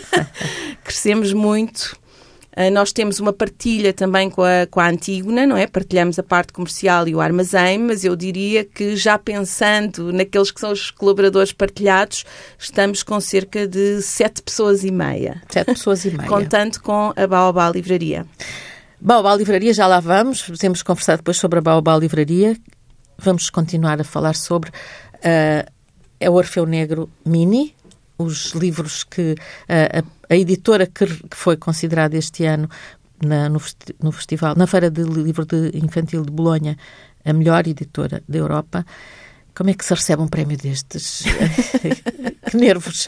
Crescemos 0.82 1.34
muito 1.34 1.94
nós 2.72 2.92
temos 2.92 3.18
uma 3.18 3.32
partilha 3.32 3.92
também 3.92 4.28
com 4.28 4.42
a, 4.42 4.66
com 4.70 4.78
a 4.78 4.88
Antígona, 4.88 5.46
não 5.46 5.56
é? 5.56 5.66
Partilhamos 5.66 6.18
a 6.18 6.22
parte 6.22 6.52
comercial 6.52 7.08
e 7.08 7.14
o 7.14 7.20
armazém, 7.20 7.78
mas 7.78 8.04
eu 8.04 8.14
diria 8.14 8.64
que 8.64 8.94
já 8.94 9.18
pensando 9.18 10.12
naqueles 10.12 10.50
que 10.50 10.60
são 10.60 10.70
os 10.70 10.90
colaboradores 10.90 11.52
partilhados, 11.52 12.24
estamos 12.58 13.02
com 13.02 13.18
cerca 13.20 13.66
de 13.66 14.02
sete 14.02 14.42
pessoas 14.42 14.84
e 14.84 14.90
meia. 14.90 15.40
Sete 15.48 15.72
pessoas 15.72 16.04
e 16.04 16.10
meia. 16.10 16.28
Contando 16.28 16.78
com 16.80 17.12
a 17.16 17.26
Baobá 17.26 17.70
Livraria. 17.70 18.26
Baobá 19.00 19.34
Livraria, 19.34 19.72
já 19.72 19.86
lá 19.86 20.00
vamos. 20.00 20.42
Temos 20.58 20.82
conversado 20.82 21.18
depois 21.18 21.38
sobre 21.38 21.58
a 21.58 21.62
Baobá 21.62 21.96
Livraria. 21.96 22.56
Vamos 23.18 23.50
continuar 23.50 24.00
a 24.00 24.04
falar 24.04 24.34
sobre 24.34 24.70
uh, 24.70 25.72
a 26.24 26.30
Orfeu 26.30 26.66
Negro 26.66 27.10
Mini, 27.24 27.74
os 28.22 28.52
livros 28.52 29.04
que 29.04 29.34
a, 29.68 30.02
a, 30.28 30.36
editora 30.36 30.86
que, 30.86 31.06
foi 31.30 31.56
considerada 31.56 32.16
este 32.16 32.44
ano 32.44 32.68
na, 33.24 33.48
no, 33.48 33.60
no, 34.02 34.12
festival, 34.12 34.54
na 34.56 34.66
Feira 34.66 34.90
de 34.90 35.02
Livro 35.02 35.46
de 35.46 35.70
Infantil 35.76 36.22
de 36.22 36.30
Bolonha, 36.30 36.76
a 37.24 37.32
melhor 37.32 37.66
editora 37.66 38.22
da 38.28 38.38
Europa. 38.38 38.84
Como 39.54 39.70
é 39.70 39.74
que 39.74 39.84
se 39.84 39.94
recebe 39.94 40.22
um 40.22 40.28
prémio 40.28 40.56
destes? 40.56 41.24
que 42.50 42.56
nervos! 42.56 43.06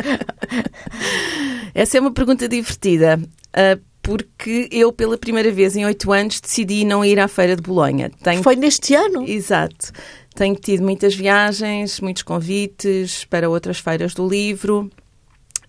Essa 1.74 1.98
é 1.98 2.00
uma 2.00 2.12
pergunta 2.12 2.48
divertida. 2.48 3.18
Uh, 3.48 3.82
porque 4.02 4.68
eu, 4.70 4.92
pela 4.92 5.16
primeira 5.16 5.50
vez 5.50 5.74
em 5.74 5.86
oito 5.86 6.12
anos, 6.12 6.38
decidi 6.38 6.84
não 6.84 7.02
ir 7.02 7.18
à 7.18 7.26
Feira 7.26 7.56
de 7.56 7.62
Bolonha. 7.62 8.10
Tenho... 8.22 8.42
Foi 8.42 8.54
neste 8.54 8.94
ano? 8.94 9.26
Exato. 9.26 9.92
Tenho 10.34 10.54
tido 10.56 10.82
muitas 10.82 11.14
viagens, 11.14 12.00
muitos 12.00 12.22
convites 12.22 13.24
para 13.24 13.48
outras 13.48 13.78
feiras 13.78 14.12
do 14.12 14.28
livro 14.28 14.90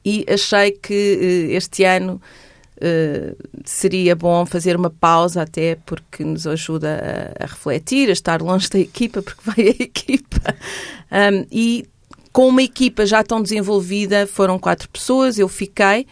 e 0.06 0.24
achei 0.30 0.72
que 0.72 1.48
uh, 1.50 1.56
este 1.56 1.84
ano 1.84 2.22
uh, 2.78 3.36
seria 3.64 4.16
bom 4.16 4.46
fazer 4.46 4.76
uma 4.76 4.90
pausa 4.90 5.42
até 5.42 5.76
porque 5.86 6.24
nos 6.24 6.46
ajuda 6.46 7.34
a, 7.40 7.44
a, 7.44 7.48
refletir, 7.48 8.10
a 8.10 8.14
estar 8.14 8.42
longe 8.42 8.70
da 8.70 8.80
equipa, 8.80 9.22
porque 9.22 9.42
vai 9.44 9.68
a 9.68 9.84
equipa. 9.84 10.56
Um, 11.12 11.46
e 11.52 11.86
com 12.32 12.48
uma 12.50 12.62
equipa 12.62 13.06
já 13.06 13.24
tão 13.24 13.42
desenvolvida, 13.42 14.28
foram 14.28 14.60
quatro 14.60 14.90
pessoas, 14.90 15.40
eu 15.40 15.48
fiquei. 15.48 16.06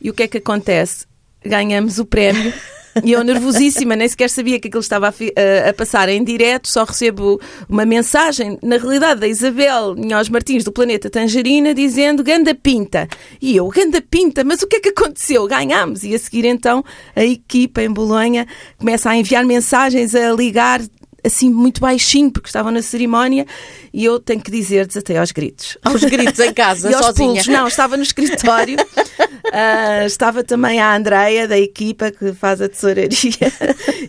E 0.00 0.10
o 0.10 0.14
que 0.14 0.24
é 0.24 0.28
que 0.28 0.38
acontece? 0.38 1.06
Ganhamos 1.44 1.98
o 1.98 2.04
prémio 2.04 2.52
e 3.04 3.12
eu 3.12 3.22
nervosíssima, 3.22 3.96
nem 3.96 4.08
sequer 4.08 4.30
sabia 4.30 4.58
que 4.58 4.68
aquilo 4.68 4.80
estava 4.80 5.08
a, 5.08 5.68
a, 5.68 5.72
passar 5.72 6.08
em 6.08 6.22
direto, 6.22 6.68
só 6.68 6.84
recebo 6.84 7.40
uma 7.68 7.84
mensagem, 7.84 8.58
na 8.62 8.76
realidade, 8.76 9.20
da 9.20 9.28
Isabel 9.28 9.94
Nhoz 9.94 10.28
Martins, 10.28 10.64
do 10.64 10.72
Planeta 10.72 11.10
Tangerina, 11.10 11.74
dizendo 11.74 12.22
Ganda 12.22 12.54
Pinta. 12.54 13.08
E 13.40 13.56
eu, 13.56 13.68
Ganda 13.68 14.00
Pinta, 14.00 14.44
mas 14.44 14.62
o 14.62 14.66
que 14.66 14.76
é 14.76 14.80
que 14.80 14.88
aconteceu? 14.90 15.46
Ganhámos. 15.46 16.02
E 16.04 16.14
a 16.14 16.18
seguir, 16.18 16.44
então, 16.44 16.84
a 17.14 17.24
equipa 17.24 17.82
em 17.82 17.90
Bolonha 17.90 18.46
começa 18.78 19.10
a 19.10 19.16
enviar 19.16 19.44
mensagens, 19.44 20.14
a 20.14 20.32
ligar 20.32 20.80
assim 21.26 21.50
muito 21.50 21.80
baixinho, 21.80 22.30
porque 22.30 22.48
estavam 22.48 22.70
na 22.70 22.82
cerimónia, 22.82 23.46
e 23.92 24.04
eu 24.04 24.20
tenho 24.20 24.40
que 24.40 24.50
dizer-lhes 24.50 24.96
até 24.96 25.18
aos 25.18 25.32
gritos. 25.32 25.76
Aos 25.84 26.02
gritos 26.04 26.38
em 26.40 26.52
casa, 26.52 26.90
e 26.90 26.94
aos 26.94 27.06
sozinha. 27.06 27.42
Pulos. 27.42 27.46
Não, 27.46 27.68
estava 27.68 27.96
no 27.96 28.02
escritório. 28.02 28.76
uh, 28.80 30.06
estava 30.06 30.44
também 30.44 30.80
a 30.80 30.94
Andreia, 30.94 31.48
da 31.48 31.58
equipa 31.58 32.10
que 32.10 32.32
faz 32.32 32.60
a 32.60 32.68
tesouraria 32.68 33.52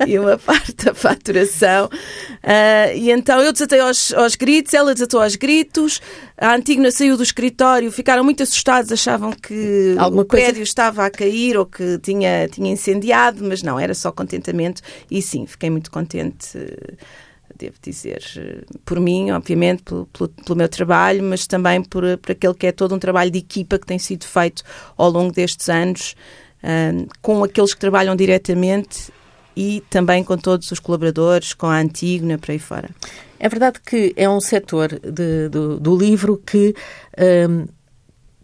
e 0.06 0.20
uma 0.20 0.38
parte 0.38 0.74
da 0.76 0.94
faturação. 0.94 1.86
Uh, 1.86 2.96
e 2.96 3.12
então 3.12 3.42
eu 3.42 3.52
desatei 3.52 3.80
aos, 3.80 4.14
aos 4.14 4.36
gritos, 4.36 4.74
ela 4.74 4.94
desatou 4.94 5.22
aos 5.22 5.36
gritos, 5.36 6.02
a 6.38 6.54
Antígona 6.54 6.92
saiu 6.92 7.18
do 7.18 7.24
escritório, 7.24 7.92
ficaram 7.92 8.24
muito 8.24 8.44
assustados, 8.44 8.92
achavam 8.92 9.32
que 9.32 9.96
Alguma 9.98 10.22
o 10.22 10.26
prédio 10.26 10.56
coisa? 10.56 10.64
estava 10.64 11.06
a 11.06 11.10
cair 11.10 11.58
ou 11.58 11.66
que 11.66 11.98
tinha, 12.00 12.48
tinha 12.48 12.72
incendiado, 12.72 13.44
mas 13.44 13.64
não, 13.64 13.80
era 13.80 13.94
só 13.94 14.12
contentamento. 14.12 14.82
E 15.10 15.22
sim, 15.22 15.48
fiquei 15.48 15.70
muito 15.70 15.90
contente 15.90 16.58
devo 17.58 17.76
dizer, 17.82 18.22
por 18.86 19.00
mim, 19.00 19.32
obviamente, 19.32 19.82
pelo, 19.82 20.06
pelo, 20.08 20.30
pelo, 20.30 20.56
meu 20.56 20.70
trabalho, 20.70 21.24
mas 21.24 21.48
também 21.48 21.82
por, 21.82 22.04
por 22.20 22.32
aquele 22.32 22.54
que 22.54 22.68
é 22.68 22.72
todo 22.72 22.94
um 22.94 23.00
trabalho 23.00 23.32
de 23.32 23.40
equipa 23.40 23.80
que 23.80 23.86
tem 23.88 23.98
sido 23.98 24.26
feito 24.26 24.64
ao 24.96 25.10
longo 25.10 25.34
destes 25.34 25.68
anos, 25.68 26.16
um, 26.64 27.08
com 27.22 27.44
aqueles 27.44 27.74
que 27.74 27.80
trabalham 27.80 28.16
diretamente 28.16 29.12
e 29.58 29.84
também 29.90 30.24
com 30.24 30.38
todos 30.38 30.72
os 30.72 30.80
colaboradores, 30.80 31.52
com 31.52 31.66
a 31.66 31.80
Antígona, 31.80 32.38
por 32.38 32.52
aí 32.52 32.60
fora. 32.60 32.92
É 33.40 33.50
verdade 33.50 33.80
que 33.84 34.14
é 34.16 34.30
um 34.30 34.40
setor 34.40 35.00
de, 35.00 35.50
do, 35.50 35.80
do, 35.80 35.98
livro 35.98 36.38
que 36.46 36.76
um, 37.50 37.66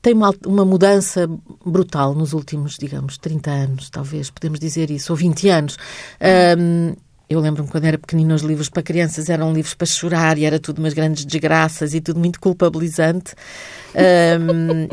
tem 0.01 0.15
uma, 0.15 0.33
uma, 0.43 0.65
mudança 0.65 1.29
brutal 1.63 2.15
nos 2.15 2.33
últimos, 2.33 2.77
digamos, 2.79 3.19
30 3.19 3.51
anos, 3.51 3.89
talvez, 3.91 4.31
podemos 4.31 4.59
dizer 4.59 4.89
isso, 4.89 5.13
ou 5.13 5.17
20 5.17 5.49
anos. 5.49 5.77
Um, 6.57 6.95
eu 7.29 7.39
lembro-me 7.39 7.69
quando 7.69 7.85
era 7.85 7.97
pequenino, 7.99 8.33
os 8.33 8.41
livros 8.41 8.69
para 8.69 8.81
crianças 8.81 9.29
eram 9.29 9.53
livros 9.53 9.75
para 9.75 9.85
chorar 9.85 10.39
e 10.39 10.45
era 10.45 10.59
tudo 10.59 10.79
umas 10.79 10.93
grandes 10.93 11.25
desgraças 11.25 11.93
e 11.93 12.01
tudo 12.01 12.19
muito 12.19 12.39
culpabilizante. 12.39 13.35
Um, 13.95 14.87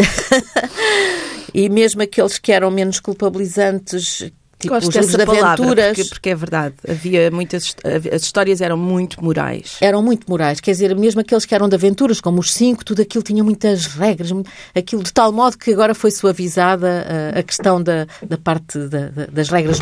e 1.55 1.71
mesmo 1.71 2.03
aqueles 2.03 2.39
que 2.39 2.53
eram 2.53 2.71
menos 2.71 3.01
culpabilizantes, 3.01 4.31
Tipo, 4.61 4.75
Gosto 4.75 4.89
os 4.91 4.95
livros 4.95 5.17
de 5.17 5.23
aventuras. 5.23 5.97
Porque, 5.97 6.11
porque, 6.11 6.31
é 6.31 6.35
verdade, 6.35 6.75
havia 6.87 7.31
muitas. 7.31 7.75
As 8.15 8.23
histórias 8.23 8.61
eram 8.61 8.77
muito 8.77 9.25
morais. 9.25 9.79
Eram 9.81 10.03
muito 10.03 10.29
morais, 10.29 10.61
quer 10.61 10.73
dizer, 10.73 10.95
mesmo 10.95 11.23
aqueles 11.23 11.47
que 11.47 11.55
eram 11.55 11.67
de 11.67 11.75
aventuras, 11.75 12.21
como 12.21 12.41
os 12.41 12.53
cinco, 12.53 12.85
tudo 12.85 13.01
aquilo 13.01 13.25
tinha 13.25 13.43
muitas 13.43 13.87
regras, 13.87 14.31
aquilo 14.75 15.03
de 15.03 15.13
tal 15.15 15.33
modo 15.33 15.57
que 15.57 15.73
agora 15.73 15.95
foi 15.95 16.11
suavizada 16.11 17.33
a, 17.35 17.39
a 17.39 17.43
questão 17.43 17.83
da, 17.83 18.07
da 18.23 18.37
parte 18.37 18.79
da, 18.79 19.09
das 19.33 19.49
regras 19.49 19.79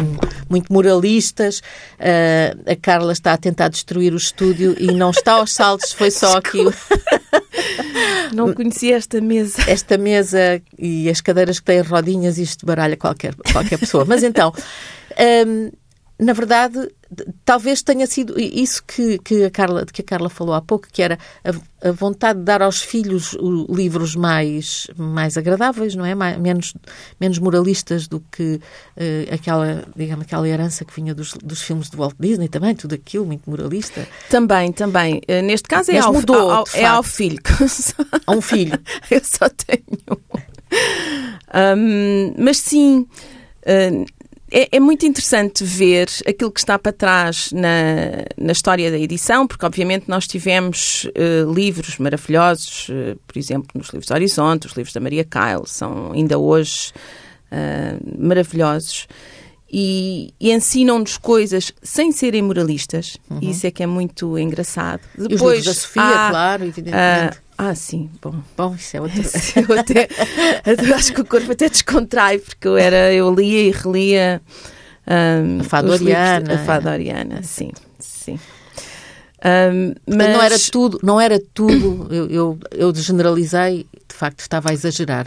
muito 0.49 0.73
moralistas. 0.73 1.61
a 2.65 2.77
Carla 2.77 3.13
está 3.13 3.33
a 3.33 3.37
tentar 3.37 3.69
destruir 3.69 4.15
o 4.15 4.17
estúdio 4.17 4.77
e 4.79 4.93
não 4.93 5.11
está 5.11 5.33
aos 5.33 5.53
saltos, 5.53 5.93
foi 5.93 6.13
só 6.13 6.37
aquilo. 6.39 6.73
Não 8.35 8.53
conhecia 8.53 8.97
esta 8.97 9.21
mesa. 9.21 9.63
Esta 9.67 9.99
mesa 9.99 10.63
e 10.79 11.09
as 11.09 11.21
cadeiras 11.21 11.59
que 11.59 11.67
têm 11.67 11.81
rodinhas, 11.81 12.39
isto 12.39 12.67
baralha 12.67 12.97
qualquer, 12.97 13.35
qualquer 13.53 13.79
pessoa. 13.79 14.05
Mas 14.05 14.23
então, 14.23 14.53
um, 15.47 15.71
na 16.19 16.33
verdade, 16.33 16.91
talvez 17.45 17.81
tenha 17.83 18.07
sido 18.07 18.39
isso 18.39 18.83
que, 18.85 19.19
que, 19.19 19.45
a 19.45 19.51
Carla, 19.51 19.87
que 19.87 20.03
a 20.03 20.05
Carla 20.05 20.29
falou 20.29 20.55
há 20.55 20.61
pouco, 20.61 20.89
que 20.91 21.01
era 21.01 21.19
a, 21.45 21.89
a 21.89 21.93
vontade 21.93 22.41
de 22.41 22.45
dar 22.45 22.61
aos 22.61 22.83
filhos 22.83 23.37
livros 23.69 24.17
mais, 24.17 24.89
mais 24.97 25.37
agradáveis, 25.37 25.95
não 25.95 26.05
é? 26.05 26.15
Mais, 26.15 26.37
menos, 26.37 26.75
menos 27.21 27.39
moralistas 27.39 28.09
do 28.09 28.21
que 28.33 28.61
uh, 28.97 29.35
aquela, 29.35 29.85
digamos, 29.95 30.25
aquela 30.25 30.49
herança 30.49 30.85
que 30.85 30.95
vinha 30.95 31.15
dos, 31.15 31.35
dos 31.35 31.63
filmes 31.63 31.89
de 31.89 31.97
Walt 31.97 32.17
Disney 32.19 32.49
também, 32.49 32.75
tudo 32.75 32.95
aquilo 32.95 33.25
muito 33.25 33.49
moralista. 33.49 34.07
Também, 34.29 34.73
também. 34.73 35.21
Uh, 35.29 35.43
neste 35.45 35.69
caso 35.69 35.93
é, 35.93 35.99
ao, 35.99 36.13
mudou, 36.13 36.51
ao, 36.51 36.65
é 36.75 36.85
ao 36.85 37.03
filho. 37.03 37.39
A 38.27 38.33
um 38.33 38.41
filho. 38.41 38.79
Eu 39.11 39.21
só 39.23 39.49
tenho 39.49 40.19
Um, 41.55 42.35
mas 42.37 42.59
sim, 42.59 43.07
uh, 43.63 44.07
é, 44.51 44.77
é, 44.77 44.81
muito 44.81 45.05
interessante 45.05 45.65
ver 45.65 46.09
aquilo 46.27 46.51
que 46.51 46.61
está 46.61 46.79
para 46.79 46.93
trás 46.93 47.51
na, 47.53 48.25
na 48.37 48.53
história 48.53 48.91
da 48.91 48.99
edição, 48.99 49.47
porque 49.47 49.65
obviamente 49.65 50.09
nós 50.09 50.27
tivemos 50.27 51.05
uh, 51.05 51.53
livros 51.53 51.99
maravilhosos, 51.99 52.89
uh, 52.89 53.19
por 53.27 53.39
exemplo, 53.39 53.69
nos 53.75 53.89
livros 53.89 54.07
do 54.07 54.15
Horizonte, 54.15 54.67
os 54.67 54.73
livros 54.73 54.93
da 54.93 55.01
Maria 55.01 55.25
Kyle, 55.25 55.67
são 55.67 56.13
ainda 56.13 56.39
hoje 56.39 56.93
uh, 57.53 58.19
maravilhosos. 58.19 59.07
E, 59.71 60.33
e 60.41 60.51
ensinam-nos 60.51 61.19
coisas 61.19 61.73
sem 61.83 62.11
serem 62.11 62.41
moralistas, 62.41 63.19
uhum. 63.31 63.39
isso 63.43 63.67
é 63.67 63.71
que 63.71 63.83
é 63.83 63.87
muito 63.87 64.39
engraçado. 64.39 65.03
Depois, 65.15 65.31
e 65.31 65.35
os 65.35 65.43
livros 65.43 65.65
da 65.67 65.75
Sofia, 65.75 66.03
há, 66.03 66.31
claro, 66.31 66.65
evidentemente. 66.65 67.48
Ah, 67.61 67.75
sim, 67.75 68.09
bom. 68.23 68.37
Bom, 68.57 68.77
isso 68.77 68.97
é 68.97 69.01
outro. 69.01 69.19
eu 69.69 69.79
até, 69.79 70.09
acho 70.95 71.13
que 71.13 71.21
o 71.21 71.25
corpo 71.25 71.51
até 71.51 71.69
descontrai, 71.69 72.39
porque 72.39 72.69
eu, 72.69 72.77
era, 72.77 73.13
eu 73.13 73.35
lia 73.35 73.63
e 73.63 73.71
relia. 73.73 74.41
Um, 75.05 75.61
a 75.61 75.65
Fadoriana. 75.65 76.55
A 76.55 76.59
Fadoriana, 76.59 77.43
sim, 77.43 77.73
sim. 77.99 78.39
Um, 79.45 79.93
mas... 80.07 80.29
Não 80.29 80.43
era 80.43 80.57
tudo, 80.71 81.01
não 81.03 81.21
era 81.21 81.41
tudo, 81.53 82.07
eu, 82.13 82.29
eu, 82.29 82.59
eu 82.71 82.95
generalizei, 82.95 83.87
de 84.09 84.15
facto 84.15 84.39
estava 84.41 84.71
a 84.71 84.73
exagerar. 84.73 85.27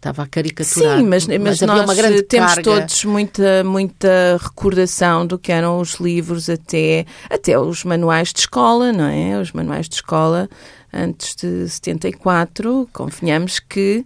Estava 0.00 0.22
a 0.22 0.26
caricaturar. 0.26 0.96
Sim, 0.96 1.04
mas, 1.04 1.26
mas, 1.26 1.38
mas 1.38 1.60
nós 1.60 1.96
temos 2.26 2.54
carga. 2.54 2.62
todos 2.62 3.04
muita, 3.04 3.62
muita 3.62 4.38
recordação 4.40 5.26
do 5.26 5.38
que 5.38 5.52
eram 5.52 5.78
os 5.78 5.96
livros 5.96 6.48
até, 6.48 7.04
até 7.28 7.58
os 7.60 7.84
manuais 7.84 8.32
de 8.32 8.40
escola, 8.40 8.94
não 8.94 9.04
é? 9.04 9.38
Os 9.38 9.52
manuais 9.52 9.90
de 9.90 9.96
escola 9.96 10.48
antes 10.90 11.34
de 11.36 11.68
74, 11.68 12.88
convenhamos 12.94 13.60
que 13.60 14.02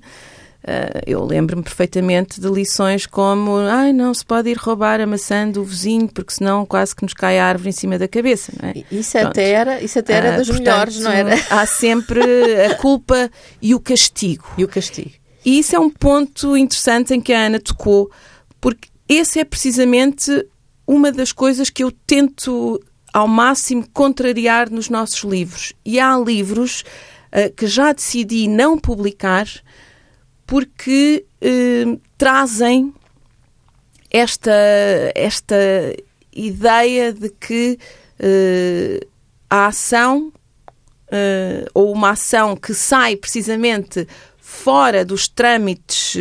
uh, 0.64 1.00
eu 1.06 1.24
lembro-me 1.24 1.62
perfeitamente 1.62 2.40
de 2.40 2.48
lições 2.48 3.06
como 3.06 3.56
ai, 3.58 3.92
não 3.92 4.12
se 4.12 4.26
pode 4.26 4.50
ir 4.50 4.56
roubar 4.56 5.00
a 5.00 5.06
maçã 5.06 5.48
do 5.48 5.62
vizinho 5.62 6.08
porque 6.08 6.34
senão 6.34 6.66
quase 6.66 6.96
que 6.96 7.04
nos 7.04 7.14
cai 7.14 7.38
a 7.38 7.46
árvore 7.46 7.68
em 7.68 7.72
cima 7.72 7.96
da 8.00 8.08
cabeça, 8.08 8.52
não 8.60 8.70
é? 8.70 8.82
Isso 8.90 9.16
até 9.16 9.50
era, 9.50 9.80
isso 9.80 9.96
até 9.96 10.14
era 10.14 10.34
uh, 10.34 10.36
das 10.38 10.48
portanto, 10.48 10.66
melhores, 10.66 10.98
não 10.98 11.12
era? 11.12 11.34
Há 11.50 11.64
sempre 11.66 12.20
a 12.66 12.74
culpa 12.74 13.30
e 13.62 13.76
o 13.76 13.78
castigo. 13.78 14.44
E 14.58 14.64
o 14.64 14.68
castigo. 14.68 15.22
E 15.44 15.58
isso 15.58 15.76
é 15.76 15.78
um 15.78 15.90
ponto 15.90 16.56
interessante 16.56 17.12
em 17.12 17.20
que 17.20 17.32
a 17.32 17.46
Ana 17.46 17.60
tocou, 17.60 18.10
porque 18.60 18.88
esse 19.08 19.38
é 19.38 19.44
precisamente 19.44 20.46
uma 20.86 21.12
das 21.12 21.32
coisas 21.32 21.68
que 21.70 21.84
eu 21.84 21.90
tento 21.90 22.80
ao 23.12 23.28
máximo 23.28 23.88
contrariar 23.92 24.70
nos 24.70 24.88
nossos 24.88 25.20
livros. 25.20 25.72
E 25.84 26.00
há 26.00 26.16
livros 26.18 26.82
uh, 27.30 27.52
que 27.54 27.66
já 27.66 27.92
decidi 27.92 28.48
não 28.48 28.76
publicar 28.76 29.46
porque 30.46 31.24
uh, 31.40 32.00
trazem 32.18 32.92
esta, 34.10 34.52
esta 35.14 35.56
ideia 36.34 37.12
de 37.12 37.30
que 37.30 37.78
uh, 38.18 39.06
a 39.48 39.66
ação 39.66 40.32
ou 41.74 41.92
uma 41.92 42.10
ação 42.10 42.56
que 42.56 42.74
sai 42.74 43.14
precisamente 43.14 44.04
fora 44.46 45.04
dos 45.04 45.26
trâmites 45.26 46.16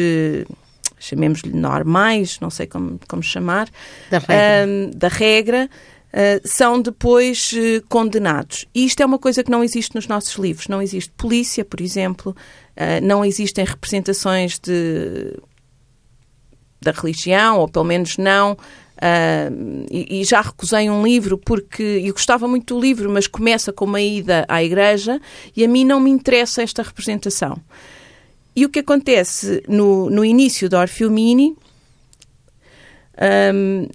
chamemos-lhe 1.04 1.54
normais, 1.54 2.40
não 2.40 2.50
sei 2.50 2.66
como, 2.66 2.98
como 3.08 3.22
chamar, 3.22 3.70
da 4.10 4.20
regra, 4.20 4.92
da 4.96 5.08
regra 5.10 5.70
uh, 6.14 6.48
são 6.48 6.82
depois 6.82 7.52
uh, 7.54 7.86
condenados. 7.90 8.66
E 8.74 8.86
isto 8.86 9.02
é 9.02 9.06
uma 9.06 9.20
coisa 9.20 9.44
que 9.44 9.52
não 9.52 9.64
existe 9.64 9.96
nos 9.96 10.08
nossos 10.08 10.36
livros. 10.36 10.68
Não 10.68 10.82
existe 10.82 11.12
polícia, 11.18 11.66
por 11.66 11.82
exemplo, 11.82 12.32
uh, 12.32 13.06
não 13.06 13.26
existem 13.26 13.66
representações 13.66 14.58
de, 14.60 15.38
da 16.82 16.92
religião, 16.92 17.60
ou 17.60 17.68
pelo 17.68 17.86
menos 17.86 18.18
não. 18.18 18.58
E, 19.92 20.22
e, 20.22 20.24
já 20.24 20.40
recusei 20.40 20.90
um 20.90 21.04
livro 21.04 21.38
porque 21.38 21.84
eu 21.84 22.14
gostava 22.14 22.48
muito 22.48 22.74
do 22.74 22.80
livro, 22.80 23.12
mas 23.12 23.28
começa 23.28 23.74
com 23.74 23.84
uma 23.84 24.00
ida 24.00 24.46
à 24.48 24.64
igreja 24.64 25.20
e 25.54 25.66
a 25.66 25.68
mim 25.68 25.84
não 25.84 26.00
me 26.00 26.10
interessa 26.10 26.62
esta 26.64 26.82
representação. 26.82 27.60
E 28.56 28.66
o 28.66 28.70
que 28.70 28.80
acontece 28.80 29.64
no, 29.68 30.10
no 30.10 30.24
início 30.24 30.70
da 30.70 30.82
Orfeumini 30.82 31.56
um, 33.54 33.88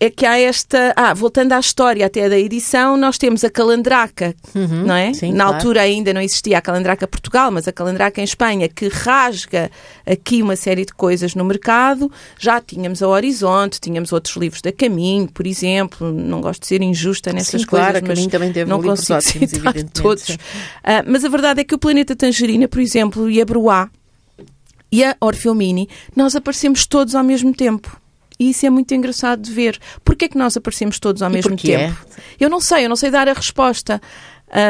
é 0.00 0.08
que 0.08 0.24
há 0.24 0.40
esta. 0.40 0.94
Ah, 0.96 1.12
voltando 1.12 1.52
à 1.52 1.60
história 1.60 2.06
até 2.06 2.26
da 2.26 2.38
edição, 2.38 2.96
nós 2.96 3.18
temos 3.18 3.44
a 3.44 3.50
calandraca, 3.50 4.34
uhum, 4.54 4.86
não 4.86 4.94
é? 4.94 5.12
Sim, 5.12 5.32
Na 5.32 5.44
claro. 5.44 5.56
altura 5.56 5.82
ainda 5.82 6.14
não 6.14 6.22
existia 6.22 6.56
a 6.56 6.62
calandraca 6.62 7.06
Portugal, 7.06 7.50
mas 7.50 7.68
a 7.68 7.72
calandraca 7.72 8.18
em 8.18 8.24
Espanha, 8.24 8.66
que 8.66 8.88
rasga 8.88 9.70
aqui 10.06 10.42
uma 10.42 10.56
série 10.56 10.86
de 10.86 10.94
coisas 10.94 11.34
no 11.34 11.44
mercado. 11.44 12.10
Já 12.38 12.62
tínhamos 12.62 13.02
a 13.02 13.08
Horizonte, 13.08 13.78
tínhamos 13.78 14.10
outros 14.10 14.34
livros 14.36 14.62
da 14.62 14.72
Caminho, 14.72 15.28
por 15.28 15.46
exemplo. 15.46 16.10
Não 16.10 16.40
gosto 16.40 16.62
de 16.62 16.68
ser 16.68 16.80
injusta 16.80 17.30
nessas 17.30 17.60
sim, 17.60 17.66
coisas, 17.66 17.90
claro, 17.90 18.06
mas 18.06 18.26
também 18.28 18.52
teve 18.52 18.70
não 18.70 18.82
consigo 18.82 19.18
ótimos, 19.18 19.50
citar 19.50 19.74
todos. 19.92 20.30
Uh, 20.30 21.04
mas 21.06 21.26
a 21.26 21.28
verdade 21.28 21.60
é 21.60 21.64
que 21.64 21.74
o 21.74 21.78
Planeta 21.78 22.16
Tangerina, 22.16 22.66
por 22.66 22.80
exemplo, 22.80 23.28
e 23.28 23.38
a 23.38 23.44
Bruá 23.44 23.90
e 24.90 25.04
a 25.04 25.14
Orfeumini, 25.20 25.88
nós 26.16 26.34
aparecemos 26.34 26.86
todos 26.86 27.14
ao 27.14 27.22
mesmo 27.22 27.54
tempo. 27.54 27.99
E 28.40 28.48
isso 28.48 28.64
é 28.64 28.70
muito 28.70 28.94
engraçado 28.94 29.42
de 29.42 29.52
ver. 29.52 29.78
Porquê 30.02 30.24
é 30.24 30.28
que 30.28 30.38
nós 30.38 30.56
aparecemos 30.56 30.98
todos 30.98 31.20
ao 31.20 31.28
e 31.30 31.34
mesmo 31.34 31.54
tempo? 31.58 31.94
É? 31.94 31.94
Eu 32.40 32.48
não 32.48 32.58
sei, 32.58 32.86
eu 32.86 32.88
não 32.88 32.96
sei 32.96 33.10
dar 33.10 33.28
a 33.28 33.34
resposta. 33.34 34.00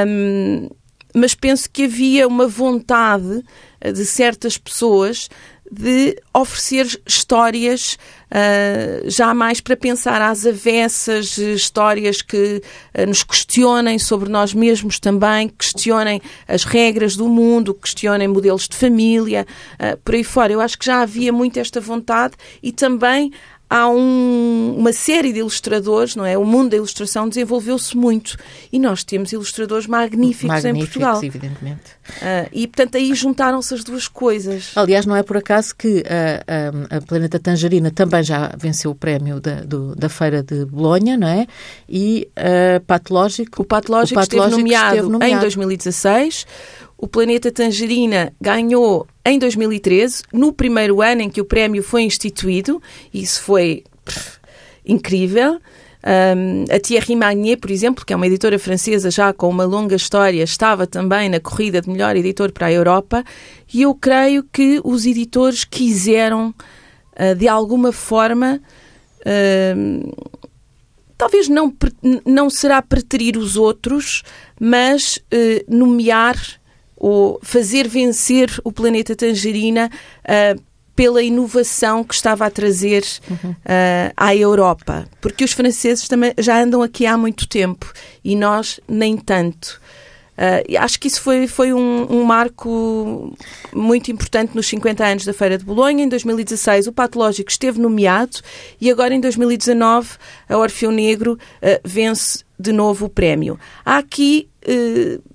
Um, 0.08 0.68
mas 1.14 1.36
penso 1.36 1.70
que 1.70 1.84
havia 1.84 2.26
uma 2.26 2.48
vontade 2.48 3.44
eh, 3.80 3.92
de 3.92 4.04
certas 4.04 4.58
pessoas 4.58 5.28
de 5.70 6.20
oferecer 6.34 7.00
histórias 7.06 7.96
uh, 8.26 9.08
já 9.08 9.32
mais 9.32 9.60
para 9.60 9.76
pensar 9.76 10.20
às 10.20 10.44
avessas, 10.44 11.38
histórias 11.38 12.22
que 12.22 12.60
uh, 12.98 13.06
nos 13.06 13.22
questionem 13.22 13.96
sobre 13.96 14.28
nós 14.28 14.52
mesmos 14.52 14.98
também, 14.98 15.48
questionem 15.48 16.20
as 16.48 16.64
regras 16.64 17.14
do 17.14 17.28
mundo, 17.28 17.72
questionem 17.72 18.26
modelos 18.26 18.66
de 18.66 18.76
família, 18.76 19.46
uh, 19.74 19.96
por 19.98 20.16
aí 20.16 20.24
fora. 20.24 20.52
Eu 20.52 20.60
acho 20.60 20.76
que 20.76 20.86
já 20.86 21.02
havia 21.02 21.32
muito 21.32 21.60
esta 21.60 21.80
vontade 21.80 22.34
e 22.60 22.72
também 22.72 23.30
há 23.70 23.88
um, 23.88 24.74
uma 24.76 24.92
série 24.92 25.32
de 25.32 25.38
ilustradores, 25.38 26.16
não 26.16 26.26
é? 26.26 26.36
O 26.36 26.44
mundo 26.44 26.70
da 26.70 26.76
ilustração 26.76 27.28
desenvolveu-se 27.28 27.96
muito 27.96 28.36
e 28.72 28.80
nós 28.80 29.04
temos 29.04 29.32
ilustradores 29.32 29.86
magníficos, 29.86 30.48
magníficos 30.48 30.66
em 30.66 30.78
Portugal. 30.80 31.24
evidentemente. 31.24 31.92
Uh, 32.10 32.50
e, 32.52 32.66
portanto, 32.66 32.96
aí 32.96 33.14
juntaram-se 33.14 33.72
as 33.72 33.84
duas 33.84 34.08
coisas. 34.08 34.72
Aliás, 34.74 35.06
não 35.06 35.14
é 35.14 35.22
por 35.22 35.36
acaso 35.36 35.74
que 35.76 36.02
a, 36.04 36.94
a, 36.94 36.96
a 36.96 37.00
Planeta 37.00 37.38
Tangerina 37.38 37.92
também 37.92 38.24
já 38.24 38.52
venceu 38.58 38.90
o 38.90 38.94
prémio 38.94 39.40
da, 39.40 39.62
do, 39.62 39.94
da 39.94 40.08
Feira 40.08 40.42
de 40.42 40.64
Bolonha, 40.64 41.16
não 41.16 41.28
é? 41.28 41.46
E 41.88 42.28
uh, 42.36 42.80
Patológico... 42.84 43.62
O 43.62 43.64
Patológico, 43.64 44.18
o 44.18 44.22
Patológico 44.22 44.56
esteve, 44.56 44.62
nomeado 44.62 44.96
esteve 44.96 45.12
nomeado 45.12 45.36
em 45.36 45.38
2016 45.38 46.46
o 47.00 47.08
Planeta 47.08 47.50
Tangerina 47.50 48.30
ganhou 48.38 49.06
em 49.30 49.38
2013, 49.38 50.22
no 50.32 50.52
primeiro 50.52 51.00
ano 51.00 51.22
em 51.22 51.30
que 51.30 51.40
o 51.40 51.44
prémio 51.44 51.82
foi 51.82 52.02
instituído. 52.02 52.82
Isso 53.12 53.42
foi 53.42 53.84
pff, 54.04 54.38
incrível. 54.84 55.60
Um, 56.02 56.64
a 56.74 56.80
Thierry 56.80 57.14
Magnier, 57.14 57.58
por 57.58 57.70
exemplo, 57.70 58.06
que 58.06 58.12
é 58.12 58.16
uma 58.16 58.26
editora 58.26 58.58
francesa 58.58 59.10
já 59.10 59.34
com 59.34 59.48
uma 59.48 59.64
longa 59.64 59.94
história, 59.94 60.42
estava 60.42 60.86
também 60.86 61.28
na 61.28 61.38
corrida 61.38 61.80
de 61.82 61.90
melhor 61.90 62.16
editor 62.16 62.52
para 62.52 62.68
a 62.68 62.72
Europa 62.72 63.22
e 63.72 63.82
eu 63.82 63.94
creio 63.94 64.42
que 64.42 64.80
os 64.82 65.04
editores 65.04 65.64
quiseram, 65.64 66.54
uh, 67.18 67.34
de 67.34 67.46
alguma 67.46 67.92
forma, 67.92 68.62
uh, 69.20 70.26
talvez 71.18 71.50
não, 71.50 71.70
não 72.24 72.48
será 72.48 72.80
preterir 72.80 73.36
os 73.36 73.58
outros, 73.58 74.22
mas 74.58 75.16
uh, 75.16 75.64
nomear 75.68 76.59
ou 77.00 77.40
fazer 77.42 77.88
vencer 77.88 78.60
o 78.62 78.70
planeta 78.70 79.16
Tangerina 79.16 79.90
uh, 80.24 80.62
pela 80.94 81.22
inovação 81.22 82.04
que 82.04 82.14
estava 82.14 82.44
a 82.44 82.50
trazer 82.50 83.02
uhum. 83.30 83.52
uh, 83.52 84.12
à 84.14 84.36
Europa. 84.36 85.08
Porque 85.18 85.42
os 85.42 85.52
franceses 85.52 86.06
também 86.06 86.34
já 86.36 86.62
andam 86.62 86.82
aqui 86.82 87.06
há 87.06 87.16
muito 87.16 87.48
tempo 87.48 87.90
e 88.22 88.36
nós 88.36 88.78
nem 88.86 89.16
tanto. 89.16 89.80
Uh, 90.36 90.78
acho 90.78 91.00
que 91.00 91.08
isso 91.08 91.22
foi, 91.22 91.46
foi 91.46 91.72
um, 91.72 92.06
um, 92.10 92.24
marco 92.24 93.34
muito 93.74 94.10
importante 94.10 94.54
nos 94.54 94.68
50 94.68 95.04
anos 95.04 95.24
da 95.24 95.32
Feira 95.32 95.56
de 95.56 95.64
Bolonha. 95.64 96.04
Em 96.04 96.08
2016, 96.08 96.86
o 96.86 96.92
Patológico 96.92 97.50
esteve 97.50 97.80
nomeado 97.80 98.38
e 98.80 98.90
agora, 98.90 99.14
em 99.14 99.20
2019, 99.20 100.10
a 100.48 100.56
Orfeu 100.58 100.90
Negro 100.90 101.34
uh, 101.34 101.80
vence 101.84 102.44
de 102.58 102.72
novo 102.72 103.06
o 103.06 103.08
prémio. 103.08 103.58
Há 103.84 103.98
aqui 103.98 104.48
uh, 104.66 105.29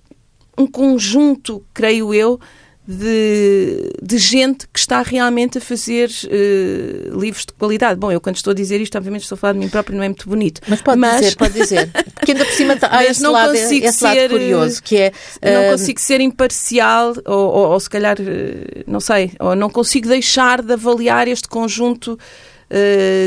um 0.58 0.68
conjunto, 0.68 1.64
creio 1.74 2.14
eu, 2.14 2.40
de, 2.88 3.92
de, 4.02 4.18
gente 4.20 4.68
que 4.68 4.78
está 4.78 5.02
realmente 5.02 5.58
a 5.58 5.62
fazer 5.62 6.08
uh, 6.10 7.20
livros 7.20 7.46
de 7.46 7.54
qualidade. 7.54 8.00
Bom, 8.00 8.12
eu 8.12 8.22
quando 8.22 8.36
estou 8.36 8.52
a 8.52 8.54
dizer 8.54 8.80
isto, 8.80 8.96
obviamente 8.96 9.24
estou 9.24 9.36
a 9.36 9.40
falar 9.40 9.54
de 9.54 9.60
mim 9.60 9.70
próprio, 9.70 9.98
não 9.98 10.04
é 10.04 10.08
muito 10.08 10.30
bonito. 10.30 10.62
Mas 10.68 10.82
pode 10.82 11.00
mas... 11.00 11.20
dizer, 11.20 11.36
pode 11.36 11.54
dizer. 11.54 11.92
Porque 12.14 12.32
ainda 12.32 12.46
por 12.46 12.54
cima 12.54 12.78
há 12.90 13.04
esse, 13.04 13.24
não 13.24 13.32
lado, 13.32 13.54
consigo 13.54 13.88
esse 13.88 13.98
ser, 13.98 14.30
curioso, 14.30 14.84
que 14.84 14.98
é... 14.98 15.12
Uh... 15.42 15.64
Não 15.64 15.72
consigo 15.72 16.00
ser 16.00 16.22
imparcial, 16.22 17.16
ou, 17.26 17.54
ou, 17.54 17.70
ou, 17.72 17.80
se 17.80 17.90
calhar, 17.90 18.18
uh, 18.20 18.84
não 18.86 19.00
sei, 19.00 19.32
ou 19.40 19.56
não 19.56 19.70
consigo 19.70 20.08
deixar 20.08 20.62
de 20.62 20.74
avaliar 20.74 21.28
este 21.28 21.48
conjunto 21.48 22.20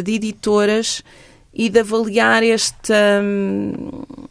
de 0.04 0.14
editoras 0.14 1.02
e 1.54 1.68
de 1.68 1.80
avaliar 1.80 2.42
esta... 2.42 3.20
Um, 3.22 4.27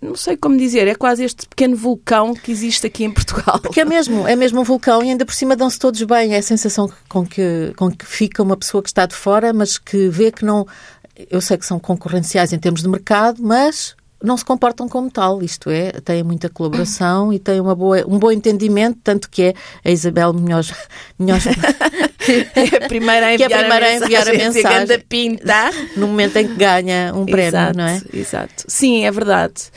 não 0.00 0.16
sei 0.16 0.36
como 0.36 0.56
dizer, 0.56 0.88
é 0.88 0.94
quase 0.94 1.24
este 1.24 1.46
pequeno 1.46 1.76
vulcão 1.76 2.34
que 2.34 2.50
existe 2.50 2.86
aqui 2.86 3.04
em 3.04 3.10
Portugal. 3.12 3.58
Porque 3.60 3.80
é 3.80 3.84
mesmo, 3.84 4.26
é 4.26 4.34
mesmo 4.34 4.60
um 4.60 4.64
vulcão 4.64 5.02
e 5.02 5.10
ainda 5.10 5.26
por 5.26 5.34
cima 5.34 5.54
dão-se 5.54 5.78
todos 5.78 6.02
bem. 6.02 6.34
É 6.34 6.38
a 6.38 6.42
sensação 6.42 6.90
com 7.08 7.26
que, 7.26 7.72
com 7.76 7.90
que 7.90 8.06
fica 8.06 8.42
uma 8.42 8.56
pessoa 8.56 8.82
que 8.82 8.88
está 8.88 9.04
de 9.04 9.14
fora, 9.14 9.52
mas 9.52 9.76
que 9.76 10.08
vê 10.08 10.32
que 10.32 10.44
não. 10.44 10.66
Eu 11.30 11.40
sei 11.40 11.58
que 11.58 11.66
são 11.66 11.78
concorrenciais 11.78 12.52
em 12.52 12.58
termos 12.58 12.80
de 12.80 12.88
mercado, 12.88 13.42
mas 13.42 13.94
não 14.22 14.36
se 14.36 14.44
comportam 14.44 14.88
como 14.88 15.10
tal, 15.10 15.42
isto 15.42 15.70
é, 15.70 15.92
têm 15.92 16.22
muita 16.22 16.48
colaboração 16.48 17.32
e 17.32 17.38
têm 17.38 17.60
uma 17.60 17.74
boa, 17.74 18.04
um 18.06 18.18
bom 18.18 18.30
entendimento, 18.30 18.98
tanto 19.02 19.30
que 19.30 19.42
é 19.42 19.54
a 19.82 19.90
Isabel 19.90 20.32
Minhoz, 20.34 20.72
Minhoz 21.18 21.44
é 22.54 22.84
a 22.84 22.88
primeira 22.88 23.26
a 23.26 23.34
enviar, 23.34 23.50
é 23.50 23.54
a, 23.54 23.58
primeira 23.58 23.86
a, 23.86 23.94
enviar 23.94 24.28
a 24.28 24.32
mensagem, 24.32 24.96
a 24.96 24.98
pinta. 25.08 25.70
no 25.96 26.06
momento 26.06 26.36
em 26.36 26.48
que 26.48 26.54
ganha 26.54 27.12
um 27.14 27.24
prémio, 27.24 27.48
exato, 27.48 27.78
não 27.78 27.84
é? 27.84 28.02
Exato, 28.12 28.64
sim, 28.68 29.04
é 29.04 29.10
verdade. 29.10 29.70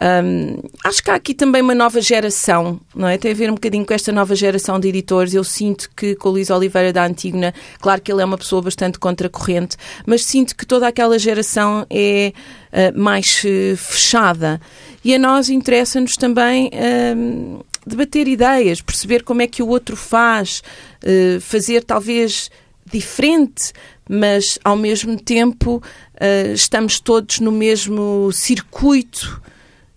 Um, 0.00 0.62
acho 0.84 1.02
que 1.02 1.10
há 1.10 1.14
aqui 1.14 1.34
também 1.34 1.60
uma 1.60 1.74
nova 1.74 2.00
geração, 2.00 2.80
não 2.94 3.08
é? 3.08 3.18
Tem 3.18 3.32
a 3.32 3.34
ver 3.34 3.50
um 3.50 3.54
bocadinho 3.54 3.84
com 3.84 3.92
esta 3.92 4.12
nova 4.12 4.34
geração 4.34 4.78
de 4.78 4.88
editores. 4.88 5.34
Eu 5.34 5.42
sinto 5.42 5.90
que 5.96 6.14
com 6.14 6.28
o 6.28 6.32
Luís 6.32 6.50
Oliveira 6.50 6.92
da 6.92 7.04
Antígona, 7.04 7.52
claro 7.80 8.00
que 8.00 8.12
ele 8.12 8.22
é 8.22 8.24
uma 8.24 8.38
pessoa 8.38 8.62
bastante 8.62 8.98
contracorrente, 8.98 9.76
mas 10.06 10.24
sinto 10.24 10.54
que 10.54 10.64
toda 10.64 10.86
aquela 10.86 11.18
geração 11.18 11.84
é 11.90 12.32
uh, 12.72 12.98
mais 12.98 13.42
uh, 13.44 13.76
fechada. 13.76 14.60
E 15.04 15.14
a 15.14 15.18
nós 15.18 15.48
interessa-nos 15.48 16.16
também 16.16 16.68
uh, 16.68 17.64
debater 17.88 18.28
ideias, 18.28 18.80
perceber 18.80 19.22
como 19.22 19.42
é 19.42 19.46
que 19.46 19.62
o 19.62 19.68
outro 19.68 19.96
faz, 19.96 20.62
uh, 21.02 21.40
fazer 21.40 21.82
talvez 21.82 22.50
diferente, 22.84 23.72
mas 24.08 24.58
ao 24.64 24.76
mesmo 24.76 25.18
tempo 25.18 25.76
uh, 25.76 26.52
estamos 26.52 27.00
todos 27.00 27.40
no 27.40 27.50
mesmo 27.52 28.30
circuito 28.32 29.42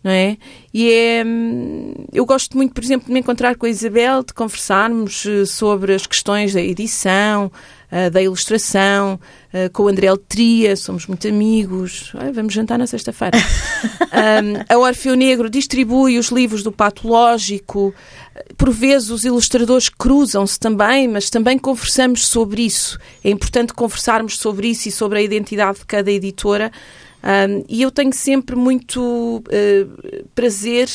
não 0.03 0.11
é? 0.11 0.37
E 0.73 0.91
é, 0.91 1.23
hum, 1.25 1.93
eu 2.11 2.25
gosto 2.25 2.57
muito, 2.57 2.73
por 2.73 2.83
exemplo, 2.83 3.07
de 3.07 3.13
me 3.13 3.19
encontrar 3.19 3.55
com 3.55 3.65
a 3.65 3.69
Isabel, 3.69 4.23
de 4.23 4.33
conversarmos 4.33 5.25
eh, 5.25 5.45
sobre 5.45 5.93
as 5.93 6.07
questões 6.07 6.53
da 6.53 6.61
edição, 6.61 7.51
eh, 7.91 8.09
da 8.09 8.21
ilustração, 8.21 9.19
eh, 9.51 9.69
com 9.69 9.83
o 9.83 9.87
André 9.87 10.07
Tria, 10.27 10.75
somos 10.75 11.05
muito 11.05 11.27
amigos. 11.27 12.13
vamos 12.33 12.53
jantar 12.53 12.79
na 12.79 12.87
sexta-feira. 12.87 13.37
um, 14.07 14.63
a 14.73 14.77
Orfeu 14.77 15.13
Negro 15.15 15.49
distribui 15.49 16.17
os 16.17 16.29
livros 16.29 16.63
do 16.63 16.71
patológico. 16.71 17.93
Por 18.57 18.71
vezes 18.71 19.09
os 19.09 19.25
ilustradores 19.25 19.89
cruzam-se 19.89 20.59
também, 20.59 21.07
mas 21.07 21.29
também 21.29 21.59
conversamos 21.59 22.27
sobre 22.27 22.61
isso. 22.63 22.97
É 23.23 23.29
importante 23.29 23.73
conversarmos 23.73 24.37
sobre 24.37 24.69
isso 24.69 24.87
e 24.87 24.91
sobre 24.91 25.19
a 25.19 25.21
identidade 25.21 25.79
de 25.79 25.85
cada 25.85 26.09
editora 26.09 26.71
um, 27.23 27.63
e 27.69 27.83
eu 27.83 27.91
tenho 27.91 28.13
sempre 28.13 28.55
muito 28.55 29.37
uh, 29.37 30.25
prazer 30.33 30.89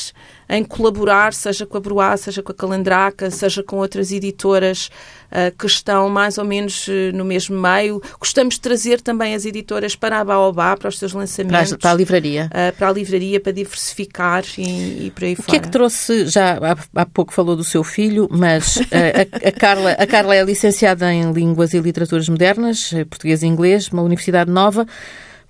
em 0.49 0.63
colaborar, 0.63 1.33
seja 1.33 1.65
com 1.65 1.77
a 1.77 1.79
Bruá, 1.79 2.15
seja 2.15 2.41
com 2.41 2.51
a 2.51 2.55
Calandraca, 2.55 3.29
seja 3.29 3.61
com 3.61 3.77
outras 3.77 4.11
editoras 4.11 4.89
uh, 5.31 5.55
que 5.57 5.65
estão 5.65 6.09
mais 6.09 6.37
ou 6.37 6.45
menos 6.45 6.87
uh, 6.87 6.91
no 7.13 7.25
mesmo 7.25 7.59
meio. 7.59 8.01
Gostamos 8.19 8.55
de 8.55 8.61
trazer 8.61 9.01
também 9.01 9.35
as 9.35 9.45
editoras 9.45 9.95
para 9.95 10.19
a 10.19 10.23
Baobá, 10.23 10.77
para 10.77 10.89
os 10.89 10.97
seus 10.97 11.13
lançamentos. 11.13 11.75
Para, 11.77 11.91
a 11.91 11.93
livraria. 11.93 12.49
Uh, 12.53 12.75
para 12.77 12.89
a 12.89 12.91
livraria, 12.91 13.39
para 13.39 13.51
diversificar 13.51 14.43
e, 14.57 15.07
e 15.07 15.11
por 15.11 15.25
aí 15.25 15.35
fora. 15.35 15.47
O 15.47 15.51
que 15.51 15.55
é 15.57 15.59
que 15.59 15.69
trouxe, 15.69 16.27
já 16.27 16.57
há, 16.57 17.01
há 17.01 17.05
pouco 17.05 17.33
falou 17.33 17.55
do 17.55 17.63
seu 17.63 17.83
filho, 17.83 18.27
mas 18.31 18.77
a, 18.77 19.47
a, 19.47 19.51
Carla, 19.51 19.91
a 19.91 20.07
Carla 20.07 20.35
é 20.35 20.43
licenciada 20.43 21.11
em 21.13 21.31
Línguas 21.31 21.73
e 21.73 21.79
Literaturas 21.79 22.29
Modernas, 22.29 22.91
português 23.09 23.43
e 23.43 23.47
inglês, 23.47 23.89
uma 23.89 24.01
universidade 24.01 24.49
nova. 24.49 24.87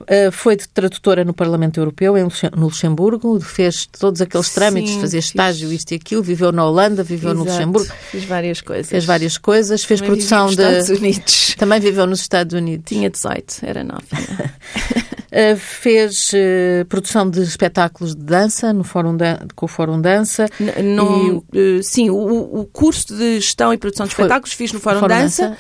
Uh, 0.02 0.32
foi 0.32 0.56
de 0.56 0.68
tradutora 0.70 1.26
no 1.26 1.34
Parlamento 1.34 1.80
Europeu, 1.80 2.16
em, 2.16 2.24
no 2.56 2.66
Luxemburgo, 2.66 3.40
fez 3.40 3.88
todos 3.88 4.22
aqueles 4.22 4.50
trâmites, 4.52 4.94
Sim, 4.94 5.02
fazia 5.02 5.20
estágio, 5.20 5.74
isto 5.74 5.92
e 5.92 5.96
aquilo, 5.96 6.22
viveu 6.22 6.52
na 6.52 6.64
Holanda, 6.64 7.02
viveu 7.04 7.32
Exato. 7.32 7.46
no 7.46 7.52
Luxemburgo. 7.52 7.94
Fez 8.12 8.24
várias 8.24 8.62
coisas. 8.62 8.90
Fez 8.90 9.06
várias 9.06 9.38
coisas, 9.40 9.84
fez 9.84 10.00
Também 10.00 10.12
produção 10.12 10.46
de. 10.48 10.52
Estados 10.54 10.90
Unidos. 10.90 11.56
Também 11.58 11.80
viveu 11.80 12.06
nos 12.06 12.22
Estados 12.22 12.54
Unidos. 12.54 12.86
Tinha 12.88 13.10
18, 13.10 13.58
era 13.64 13.84
nova. 13.84 14.04
Uh, 14.12 15.58
fez 15.58 16.32
uh, 16.34 16.86
produção 16.86 17.28
de 17.28 17.42
espetáculos 17.42 18.16
de 18.16 18.24
dança 18.24 18.72
no 18.72 18.84
Fórum 18.84 19.18
com 19.56 19.66
o 19.66 19.70
Fórum 19.70 20.00
Dança. 20.00 20.46
E... 20.60 21.80
uh, 21.80 21.84
sim, 21.84 22.12
o, 22.12 22.60
o, 22.60 22.66
curso 22.66 23.16
de 23.16 23.40
gestão 23.40 23.74
e 23.74 23.78
produção 23.78 24.06
de 24.06 24.14
espetáculos 24.14 24.54
fiz 24.54 24.72
no 24.72 24.80
Fórum, 24.80 25.00
Fórum 25.00 25.16
Dança. 25.16 25.50
dança. 25.50 25.58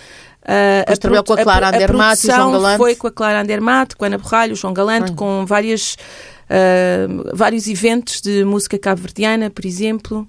Uh, 0.47 0.93
a, 0.93 0.95
trabalhou 0.95 1.25
com 1.25 1.33
a 1.33 1.43
Clara 1.43 1.67
Andermatt 1.67 2.25
e 2.25 2.29
o 2.29 2.33
João 2.33 2.51
Galante. 2.53 2.77
foi 2.77 2.95
com 2.95 3.07
a 3.07 3.11
Clara 3.11 3.41
Andermatt, 3.41 3.95
com 3.97 4.05
a 4.05 4.07
Ana 4.07 4.17
Borralho, 4.17 4.53
o 4.53 4.55
João 4.55 4.73
Galante, 4.73 5.11
com 5.11 5.45
várias, 5.45 5.97
uh, 6.49 7.35
vários 7.35 7.67
eventos 7.67 8.21
de 8.21 8.45
música 8.45 8.79
cabo-verdiana, 8.79 9.49
por 9.49 9.65
exemplo. 9.65 10.25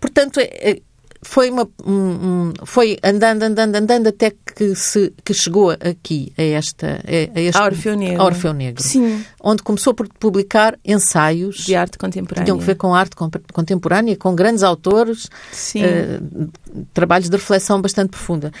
Portanto, 0.00 0.40
é, 0.40 0.70
é 0.70 0.80
foi 1.20 1.50
uma 1.50 1.68
um, 1.84 2.52
foi 2.64 2.96
andando, 3.02 3.42
andando, 3.42 3.74
andando 3.74 4.06
até 4.08 4.30
que 4.30 4.74
se 4.74 5.12
que 5.24 5.34
chegou 5.34 5.70
aqui 5.70 6.32
a 6.38 6.42
esta 6.42 7.00
a, 7.04 7.40
este 7.40 7.58
a 7.58 7.64
Orfeu 7.64 7.96
Negro. 7.96 8.24
Orfeu 8.24 8.52
Negro. 8.52 8.82
Sim. 8.82 9.24
Onde 9.42 9.62
começou 9.62 9.94
por 9.94 10.08
publicar 10.08 10.78
ensaios 10.84 11.64
de 11.64 11.74
arte 11.74 11.98
contemporânea. 11.98 12.44
Tinham 12.44 12.58
que 12.58 12.64
ver 12.64 12.76
com 12.76 12.94
arte 12.94 13.16
contemporânea, 13.52 14.16
com 14.16 14.34
grandes 14.34 14.62
autores, 14.62 15.24
uh, 15.24 16.48
trabalhos 16.94 17.28
de 17.28 17.36
reflexão 17.36 17.80
bastante 17.80 18.10
profunda. 18.10 18.52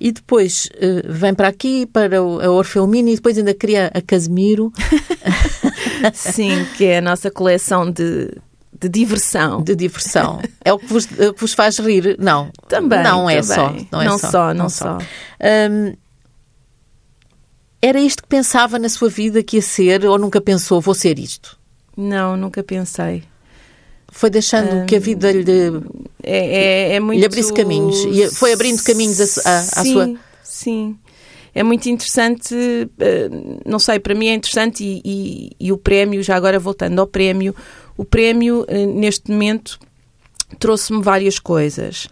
E 0.00 0.12
depois 0.12 0.68
uh, 0.76 1.10
vem 1.12 1.34
para 1.34 1.48
aqui, 1.48 1.86
para 1.86 2.22
o, 2.22 2.40
a 2.40 2.50
Orfeu 2.50 2.86
Mini, 2.86 3.12
e 3.12 3.16
depois 3.16 3.36
ainda 3.36 3.54
cria 3.54 3.90
a 3.92 4.00
Casemiro. 4.00 4.72
Sim, 6.12 6.66
que 6.76 6.84
é 6.84 6.98
a 6.98 7.02
nossa 7.02 7.30
coleção 7.30 7.90
de 7.90 8.30
de 8.78 8.88
diversão. 8.88 9.62
De 9.62 9.74
diversão. 9.74 10.40
É 10.64 10.72
o 10.72 10.78
que 10.78 10.86
vos, 10.86 11.08
é 11.18 11.32
que 11.32 11.40
vos 11.40 11.54
faz 11.54 11.78
rir? 11.78 12.16
Não. 12.18 12.50
Também. 12.68 13.02
Não 13.02 13.28
é 13.28 13.40
também. 13.40 13.56
só. 13.56 13.86
Não, 13.92 14.02
é 14.02 14.04
não 14.04 14.18
só, 14.18 14.30
só, 14.30 14.54
não, 14.54 14.68
só. 14.68 14.98
Hum, 14.98 15.94
era 17.80 18.00
isto 18.00 18.22
que 18.22 18.28
pensava 18.28 18.78
na 18.78 18.88
sua 18.88 19.08
vida 19.08 19.42
que 19.42 19.56
ia 19.56 19.62
ser 19.62 20.04
ou 20.04 20.18
nunca 20.18 20.40
pensou, 20.40 20.80
vou 20.80 20.94
ser 20.94 21.18
isto? 21.18 21.58
Não, 21.96 22.36
nunca 22.36 22.62
pensei. 22.62 23.22
Foi 24.08 24.30
deixando 24.30 24.82
hum, 24.82 24.86
que 24.86 24.96
a 24.96 25.00
vida 25.00 25.30
lhe, 25.30 25.82
é, 26.22 26.92
é, 26.92 26.94
é 26.94 27.00
muito... 27.00 27.18
lhe 27.18 27.26
abrisse 27.26 27.52
caminhos. 27.52 27.96
E 28.04 28.28
foi 28.30 28.52
abrindo 28.52 28.82
caminhos 28.82 29.20
à 29.46 29.84
sua. 29.84 30.14
Sim, 30.42 30.96
é 31.56 31.62
muito 31.62 31.88
interessante, 31.88 32.54
eh, 33.00 33.30
não 33.64 33.78
sei, 33.78 33.98
para 33.98 34.14
mim 34.14 34.28
é 34.28 34.34
interessante 34.34 34.84
e, 34.84 35.00
e, 35.02 35.50
e 35.58 35.72
o 35.72 35.78
prémio, 35.78 36.22
já 36.22 36.36
agora 36.36 36.58
voltando 36.58 36.98
ao 36.98 37.06
prémio, 37.06 37.54
o 37.96 38.04
prémio, 38.04 38.64
eh, 38.68 38.86
neste 38.86 39.30
momento, 39.30 39.78
trouxe-me 40.58 41.02
várias 41.02 41.38
coisas. 41.38 42.08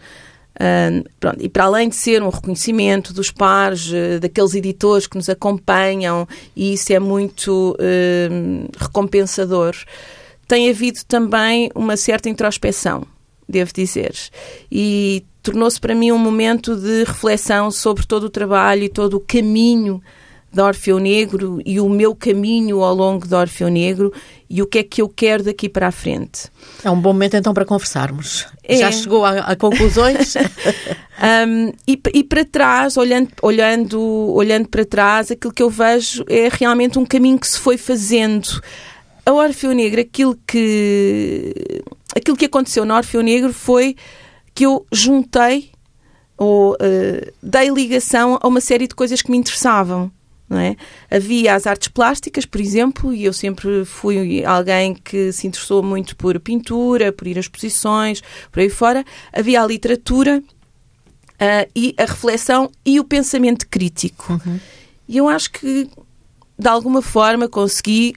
Uh, 0.55 1.03
pronto, 1.19 1.43
e 1.43 1.49
para 1.49 1.65
além 1.65 1.89
de 1.89 1.97
ser 1.97 2.23
um 2.23 2.29
reconhecimento 2.29 3.13
dos 3.13 3.29
pares, 3.29 3.89
uh, 3.89 4.21
daqueles 4.21 4.55
editores 4.55 5.05
que 5.05 5.17
nos 5.17 5.27
acompanham, 5.27 6.25
e 6.55 6.73
isso 6.73 6.93
é 6.93 6.99
muito 6.99 7.75
uh, 7.77 8.69
recompensador, 8.77 9.75
tem 10.47 10.69
havido 10.69 10.99
também 11.07 11.69
uma 11.75 11.97
certa 11.97 12.29
introspeção, 12.29 13.05
devo 13.49 13.73
dizer. 13.73 14.15
E 14.71 15.25
tornou-se 15.43 15.79
para 15.79 15.93
mim 15.93 16.13
um 16.13 16.17
momento 16.17 16.75
de 16.75 17.03
reflexão 17.03 17.69
sobre 17.69 18.05
todo 18.05 18.23
o 18.23 18.29
trabalho 18.29 18.83
e 18.83 18.89
todo 18.89 19.17
o 19.17 19.19
caminho 19.19 20.01
da 20.55 20.65
Orfeu 20.65 20.99
Negro 20.99 21.59
e 21.65 21.81
o 21.81 21.89
meu 21.89 22.15
caminho 22.15 22.81
ao 22.81 22.95
longo 22.95 23.27
da 23.27 23.39
Orfeu 23.39 23.67
Negro 23.67 24.13
e 24.49 24.61
o 24.61 24.65
que 24.65 24.79
é 24.79 24.83
que 24.83 25.01
eu 25.01 25.09
quero 25.09 25.43
daqui 25.43 25.67
para 25.67 25.87
a 25.87 25.91
frente. 25.91 26.49
É 26.81 26.89
um 26.89 26.99
bom 26.99 27.11
momento 27.11 27.35
então 27.35 27.53
para 27.53 27.65
conversarmos. 27.65 28.47
É. 28.63 28.77
Já 28.77 28.89
chegou 28.89 29.25
a, 29.25 29.39
a 29.39 29.55
conclusões? 29.57 30.33
um, 31.45 31.73
e, 31.85 32.01
e, 32.13 32.23
para 32.23 32.45
trás, 32.45 32.95
olhando, 32.95 33.29
olhando, 33.41 33.99
olhando 34.33 34.69
para 34.69 34.85
trás, 34.85 35.29
aquilo 35.29 35.51
que 35.51 35.61
eu 35.61 35.69
vejo 35.69 36.23
é 36.29 36.47
realmente 36.49 36.97
um 36.97 37.05
caminho 37.05 37.37
que 37.37 37.47
se 37.49 37.59
foi 37.59 37.77
fazendo. 37.77 38.61
A 39.25 39.33
Orfeu 39.33 39.73
Negro, 39.73 39.99
aquilo 39.99 40.39
que, 40.47 41.83
aquilo 42.15 42.37
que 42.37 42.45
aconteceu 42.45 42.85
na 42.85 42.95
Orfeu 42.95 43.21
Negro 43.21 43.51
foi 43.51 43.97
que 44.53 44.65
eu 44.65 44.85
juntei 44.89 45.71
ou 46.37 46.75
uh, 46.75 47.33
dei 47.43 47.69
ligação 47.69 48.39
a 48.41 48.47
uma 48.47 48.61
série 48.61 48.87
de 48.87 48.95
coisas 48.95 49.21
que 49.21 49.29
me 49.29 49.37
interessavam 49.37 50.11
não 50.47 50.59
é? 50.59 50.75
Havia 51.09 51.55
as 51.55 51.65
artes 51.65 51.87
plásticas, 51.87 52.45
por 52.45 52.61
exemplo, 52.61 53.13
e 53.13 53.25
eu 53.25 53.33
sempre 53.33 53.83
fui 53.85 54.43
alguém 54.45 54.93
que 54.93 55.31
se 55.31 55.47
interessou 55.47 55.81
muito 55.81 56.15
por 56.15 56.39
pintura, 56.39 57.11
por 57.11 57.27
ir 57.27 57.37
a 57.37 57.39
exposições, 57.39 58.21
por 58.51 58.59
aí 58.59 58.69
fora. 58.69 59.03
Havia 59.33 59.61
a 59.61 59.67
literatura 59.67 60.43
uh, 61.33 61.71
e 61.75 61.95
a 61.97 62.05
reflexão 62.05 62.69
e 62.85 62.99
o 62.99 63.03
pensamento 63.03 63.67
crítico. 63.67 64.33
Uhum. 64.33 64.59
E 65.07 65.17
eu 65.17 65.27
acho 65.27 65.51
que, 65.51 65.89
de 66.57 66.67
alguma 66.67 67.01
forma, 67.01 67.47
consegui, 67.47 68.15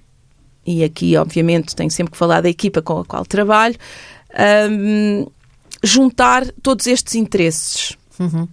e 0.66 0.84
aqui, 0.84 1.16
obviamente, 1.16 1.74
tenho 1.74 1.90
sempre 1.90 2.12
que 2.12 2.18
falar 2.18 2.40
da 2.40 2.48
equipa 2.48 2.82
com 2.82 2.98
a 3.00 3.04
qual 3.04 3.24
trabalho, 3.24 3.76
um, 4.70 5.26
juntar 5.82 6.46
todos 6.62 6.86
estes 6.86 7.14
interesses. 7.14 7.96
Uhum. 8.18 8.48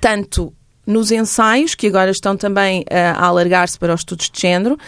Tanto 0.00 0.52
nos 0.86 1.10
ensaios, 1.10 1.74
que 1.74 1.86
agora 1.86 2.10
estão 2.10 2.36
também 2.36 2.82
uh, 2.82 3.16
a 3.16 3.26
alargar-se 3.26 3.78
para 3.78 3.92
os 3.92 4.00
estudos 4.00 4.30
de 4.30 4.40
género 4.40 4.78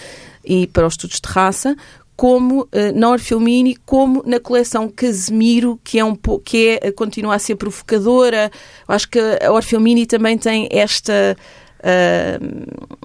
e 0.45 0.67
para 0.67 0.87
os 0.87 0.95
estudos 0.95 1.21
de 1.21 1.29
raça, 1.29 1.77
como 2.17 2.63
uh, 2.63 2.69
na 2.95 3.11
Orfilmini, 3.11 3.77
como 3.85 4.23
na 4.27 4.41
coleção 4.41 4.89
Casemiro, 4.89 5.79
que 5.85 5.99
é 5.99 6.05
um 6.05 6.17
que 6.45 6.79
é, 6.83 6.93
continua 6.93 7.35
a 7.35 7.39
ser 7.39 7.57
provocadora. 7.57 8.51
Eu 8.89 8.95
acho 8.95 9.09
que 9.09 9.19
a 9.19 9.53
Orfilmini 9.53 10.07
também 10.07 10.39
tem 10.39 10.69
esta 10.71 11.37
uh, 11.81 12.99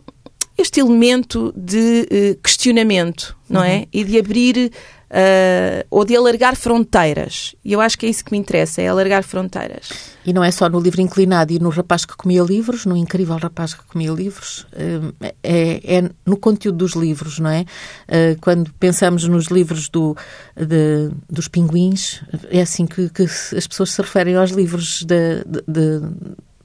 este 0.58 0.80
elemento 0.80 1.54
de 1.56 2.08
uh, 2.12 2.42
questionamento, 2.42 3.36
não 3.50 3.64
é? 3.64 3.68
uhum. 3.68 3.82
é? 3.82 3.88
E 3.92 4.04
de 4.04 4.20
abrir 4.20 4.72
uh, 5.14 5.86
ou 5.90 6.04
de 6.04 6.16
alargar 6.16 6.56
fronteiras. 6.56 7.56
E 7.64 7.72
eu 7.72 7.80
acho 7.80 7.98
que 7.98 8.06
é 8.06 8.10
isso 8.10 8.26
que 8.26 8.32
me 8.32 8.38
interessa, 8.38 8.82
é 8.82 8.88
alargar 8.88 9.24
fronteiras. 9.24 9.90
E 10.26 10.34
não 10.34 10.44
é 10.44 10.50
só 10.52 10.68
no 10.68 10.80
livro 10.80 11.02
inclinado 11.02 11.54
e 11.54 11.60
no 11.60 11.70
rapaz 11.70 12.06
que 12.06 12.16
comia 12.18 12.42
livros, 12.42 12.86
no 12.86 12.98
incrível 12.98 13.38
rapaz 13.38 13.74
que 13.74 13.84
comia 13.86 14.12
livros, 14.12 14.66
uh, 14.74 15.14
é, 15.44 15.98
é, 15.98 16.10
no 16.26 16.38
conteúdo 16.38 16.80
dos 16.80 16.94
livros, 16.94 17.40
não 17.40 17.50
é? 17.50 17.62
Uh, 17.62 18.40
quando 18.42 18.74
pensamos 18.74 19.28
nos 19.28 19.46
livros 19.46 19.88
do, 19.90 20.18
de, 20.56 21.12
dos 21.30 21.48
pinguins, 21.48 22.22
é 22.50 22.62
assim 22.62 22.86
que, 22.86 23.10
que, 23.10 23.24
as 23.24 23.68
pessoas 23.68 23.92
se 23.92 24.02
referem 24.02 24.36
aos 24.36 24.52
livros 24.52 25.04
de, 25.04 25.44
de, 25.46 25.64
de 25.68 26.02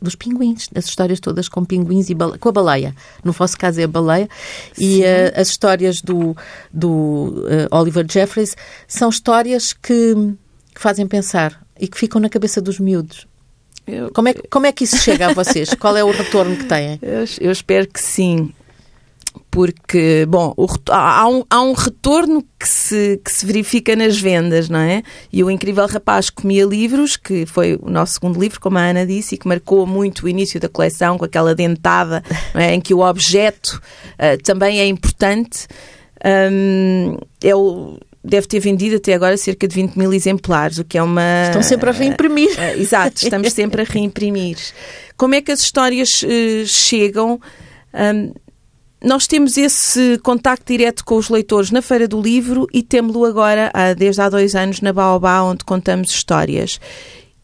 dos 0.01 0.15
pinguins, 0.15 0.69
as 0.75 0.87
histórias 0.87 1.21
todas 1.21 1.49
com 1.49 1.65
pinguins 1.65 2.09
e 2.11 2.15
com 2.15 2.49
a 2.49 2.53
baleia. 2.53 2.95
No 3.25 3.33
vosso 3.33 3.59
caso 3.59 3.81
é 3.81 3.85
a 3.85 3.89
baleia. 3.89 4.29
Sim. 4.73 4.85
E 4.85 5.03
uh, 5.03 5.41
as 5.41 5.49
histórias 5.49 6.01
do, 6.01 6.37
do 6.73 7.45
uh, 7.47 7.77
Oliver 7.77 8.07
Jeffreys 8.09 8.57
são 8.87 9.09
histórias 9.09 9.73
que, 9.73 10.15
que, 10.75 10.81
fazem 10.81 11.07
pensar 11.07 11.61
e 11.79 11.89
que 11.89 11.99
ficam 11.99 12.21
na 12.21 12.29
cabeça 12.29 12.61
dos 12.61 12.79
miúdos. 12.79 13.27
Eu, 13.87 14.11
como, 14.13 14.29
é, 14.29 14.35
como 14.51 14.67
é 14.67 14.73
que 14.73 14.85
isso 14.85 14.99
chega 14.99 15.29
a 15.29 15.35
vocês? 15.35 15.75
Qual 15.81 15.97
é 15.97 16.05
o 16.05 16.11
retorno 16.11 16.57
que 16.57 16.65
têm? 16.65 16.99
Eu, 17.03 17.25
eu 17.41 17.51
espero 17.51 17.89
que 17.89 18.01
sim 18.01 18.53
porque, 19.51 20.27
bom, 20.29 20.53
o, 20.57 20.67
há, 20.91 21.29
um, 21.29 21.45
há 21.49 21.63
um 21.63 21.73
retorno 21.73 22.45
que 22.59 22.69
se, 22.69 23.21
que 23.25 23.33
se 23.33 23.47
verifica 23.47 23.95
nas 23.95 24.19
vendas, 24.19 24.69
não 24.69 24.81
é? 24.81 25.03
E 25.33 25.43
o 25.43 25.51
Incrível 25.51 25.87
Rapaz 25.87 26.31
Comia 26.31 26.65
Livros, 26.65 27.17
que 27.17 27.47
foi 27.47 27.79
o 27.81 27.91
nosso 27.91 28.15
segundo 28.15 28.41
livro, 28.41 28.61
como 28.61 28.79
a 28.79 28.83
Ana 28.83 29.07
disse, 29.07 29.35
e 29.35 29.39
que 29.39 29.49
marcou 29.49 29.87
muito 29.87 30.27
o 30.27 30.29
início 30.29 30.59
da 30.61 30.69
coleção, 30.69 31.19
com 31.19 31.25
aquela 31.25 31.55
dentada, 31.55 32.23
é? 32.55 32.75
em 32.75 32.81
que 32.81 32.93
o 32.93 33.01
objeto 33.01 33.81
uh, 34.15 34.43
também 34.43 34.81
é 34.81 34.87
importante. 34.87 35.67
Um, 36.25 37.17
é 37.43 37.55
o, 37.55 37.99
deve 38.25 38.47
ter 38.47 38.61
vendido 38.61 38.97
até 38.97 39.15
agora 39.15 39.37
cerca 39.37 39.67
de 39.67 39.75
20 39.75 39.97
mil 39.97 40.13
exemplares, 40.13 40.79
o 40.79 40.85
que 40.85 40.99
é 40.99 41.03
uma. 41.03 41.45
Estão 41.47 41.63
sempre 41.63 41.91
a 41.91 41.93
reimprimir. 41.93 42.51
Uh, 42.51 42.81
exato, 42.81 43.23
estamos 43.23 43.53
sempre 43.53 43.83
a 43.83 43.85
reimprimir. 43.85 44.59
Como 45.17 45.35
é 45.35 45.41
que 45.41 45.53
as 45.53 45.61
histórias 45.61 46.23
uh, 46.23 46.67
chegam? 46.67 47.41
Um, 47.95 48.33
nós 49.03 49.27
temos 49.27 49.57
esse 49.57 50.19
contacto 50.19 50.73
direto 50.73 51.05
com 51.05 51.17
os 51.17 51.29
leitores 51.29 51.71
na 51.71 51.81
Feira 51.81 52.09
do 52.09 52.21
Livro 52.21 52.67
e 52.73 52.83
temos-lo 52.83 53.25
agora, 53.25 53.71
desde 53.97 54.21
há 54.21 54.29
dois 54.29 54.55
anos, 54.55 54.81
na 54.81 54.93
Baobá, 54.93 55.43
onde 55.43 55.65
contamos 55.65 56.11
histórias. 56.11 56.81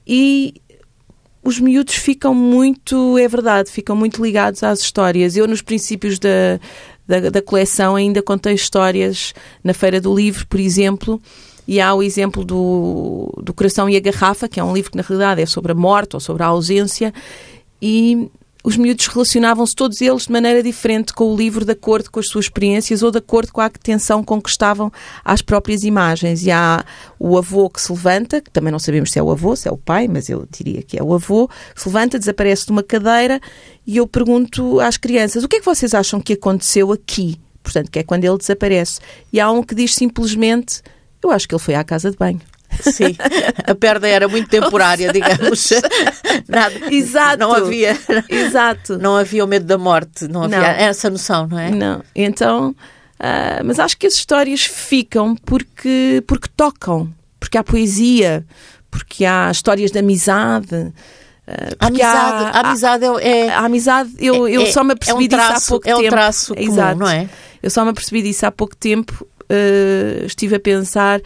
E 0.07 0.55
os 1.45 1.61
miúdos 1.61 1.95
ficam 1.95 2.35
muito, 2.35 3.19
é 3.19 3.29
verdade, 3.29 3.71
ficam 3.71 3.95
muito 3.95 4.23
ligados 4.23 4.62
às 4.62 4.81
histórias. 4.81 5.37
Eu, 5.37 5.47
nos 5.47 5.62
princípios 5.62 6.19
da, 6.19 6.59
da, 7.07 7.31
da 7.31 7.43
coleção, 7.43 7.95
ainda 7.95 8.23
contei 8.23 8.55
histórias 8.55 9.35
na 9.62 9.75
Feira 9.75 10.01
do 10.01 10.14
Livro, 10.14 10.47
por 10.47 10.59
exemplo, 10.59 11.21
e 11.69 11.81
há 11.81 11.95
o 11.95 12.03
exemplo 12.03 12.45
do, 12.45 13.33
do 13.43 13.55
Coração 13.55 13.88
e 13.88 13.97
a 13.97 14.01
Garrafa, 14.01 14.49
que 14.49 14.59
é 14.59 14.64
um 14.64 14.75
livro 14.75 14.90
que 14.90 14.97
na 14.97 15.03
realidade 15.03 15.43
é 15.43 15.47
sobre 15.47 15.73
a 15.73 15.75
morte 15.75 16.17
ou 16.17 16.21
sobre 16.21 16.43
a 16.43 16.47
ausência, 16.47 17.12
e 17.81 18.31
os 18.64 18.79
miúdos 18.79 19.07
relacionavam-se 19.09 19.77
todos 19.77 20.00
eles 20.00 20.22
de 20.22 20.33
maneira 20.33 20.62
diferente 20.62 21.12
com 21.12 21.31
o 21.31 21.37
livro, 21.37 21.66
de 21.66 21.72
acordo 21.72 22.11
com 22.11 22.18
as 22.18 22.29
suas 22.29 22.46
experiências 22.46 23.03
ou 23.03 23.11
de 23.11 23.18
acordo 23.18 23.53
com 23.53 23.61
a 23.61 23.66
atenção 23.66 24.24
com 24.24 24.40
que 24.40 24.48
estavam 24.48 24.90
às 25.22 25.42
próprias 25.42 25.83
imagens. 25.83 26.42
E 26.42 26.50
há 26.50 26.83
o 27.18 27.37
avô 27.37 27.68
que 27.68 27.79
se 27.79 27.92
levanta, 27.92 28.40
que 28.40 28.50
também 28.50 28.72
não 28.72 28.79
sabemos 28.79 29.12
se 29.12 29.18
é 29.18 29.22
o 29.22 29.31
avô, 29.31 29.55
se 29.55 29.68
é 29.68 29.70
o 29.70 29.77
pai, 29.77 30.09
mas 30.09 30.31
eu 30.31 30.48
diria 30.50 30.83
que 30.83 30.98
é 30.98 31.03
o 31.03 31.12
avô, 31.12 31.48
se 31.77 31.87
levanta, 31.87 32.18
desaparece 32.18 32.64
de 32.64 32.72
uma 32.72 32.83
cadeira 32.83 33.38
e 33.87 33.98
eu 33.98 34.07
pergunto 34.07 34.81
às 34.81 34.96
crianças: 34.96 35.44
o 35.44 35.48
que 35.48 35.57
é 35.57 35.59
que 35.61 35.66
vocês 35.66 35.92
acham 35.92 36.18
que 36.18 36.33
aconteceu 36.33 36.90
aqui? 36.90 37.38
Portanto, 37.62 37.90
que 37.90 37.98
é 37.98 38.03
quando 38.03 38.24
ele 38.24 38.38
desaparece. 38.38 38.98
E 39.31 39.40
há 39.40 39.50
um 39.50 39.62
que 39.62 39.74
diz 39.74 39.94
simplesmente: 39.94 40.81
eu 41.22 41.31
acho 41.31 41.46
que 41.46 41.55
ele 41.55 41.62
foi 41.62 41.74
à 41.74 41.85
casa 41.85 42.11
de 42.11 42.16
banho. 42.16 42.40
Sim, 42.81 43.17
a 43.67 43.75
perda 43.75 44.09
era 44.09 44.29
muito 44.29 44.49
temporária, 44.49 45.11
digamos. 45.13 45.71
Nada, 46.49 46.95
Exato. 46.95 47.39
Não 47.39 47.53
havia. 47.53 47.99
Exato. 48.29 48.99
Não 48.99 49.17
havia 49.17 49.45
o 49.45 49.49
medo 49.49 49.67
da 49.67 49.79
morte, 49.79 50.29
não 50.29 50.45
havia 50.45 50.59
não. 50.59 50.67
essa 50.67 51.11
noção, 51.11 51.47
não 51.47 51.59
é? 51.59 51.71
Não. 51.71 52.03
Então, 52.15 52.71
uh, 52.71 53.65
mas 53.65 53.79
acho 53.79 53.97
que 53.97 54.07
as 54.07 54.15
histórias 54.15 54.65
ficam 54.65 55.35
porque, 55.37 56.23
porque 56.27 56.49
tocam, 56.57 57.13
porque 57.39 57.59
há 57.59 57.65
poesia, 57.65 58.45
porque 58.91 59.25
há 59.25 59.51
histórias 59.51 59.91
de 59.91 59.99
amizade. 59.99 60.75
Uh, 61.47 61.77
a 61.79 61.87
amizade, 61.89 62.45
há, 62.45 62.49
a 62.49 62.71
amizade 62.71 63.05
é, 63.21 63.51
a, 63.51 63.61
a 63.61 63.65
amizade, 63.65 64.11
eu, 64.19 64.49
eu 64.49 64.63
é, 64.63 64.67
só 64.73 64.83
me 64.83 64.93
apercebi 64.93 65.25
é 65.25 65.27
um 65.27 65.29
traço, 65.29 65.53
disso 65.53 65.67
há 65.67 65.69
pouco 65.69 65.89
é 65.89 65.95
um 65.95 65.99
tempo. 65.99 66.11
traço 66.11 66.55
comum, 66.55 66.73
Exato. 66.73 66.99
não 66.99 67.09
é? 67.09 67.29
Eu 67.63 67.71
só 67.71 67.85
me 67.85 67.91
apercebi 67.91 68.23
disso 68.23 68.47
há 68.47 68.53
pouco 68.53 68.77
tempo. 68.77 69.27
Uh, 69.45 70.25
estive 70.25 70.57
a 70.57 70.61
pensar 70.61 71.21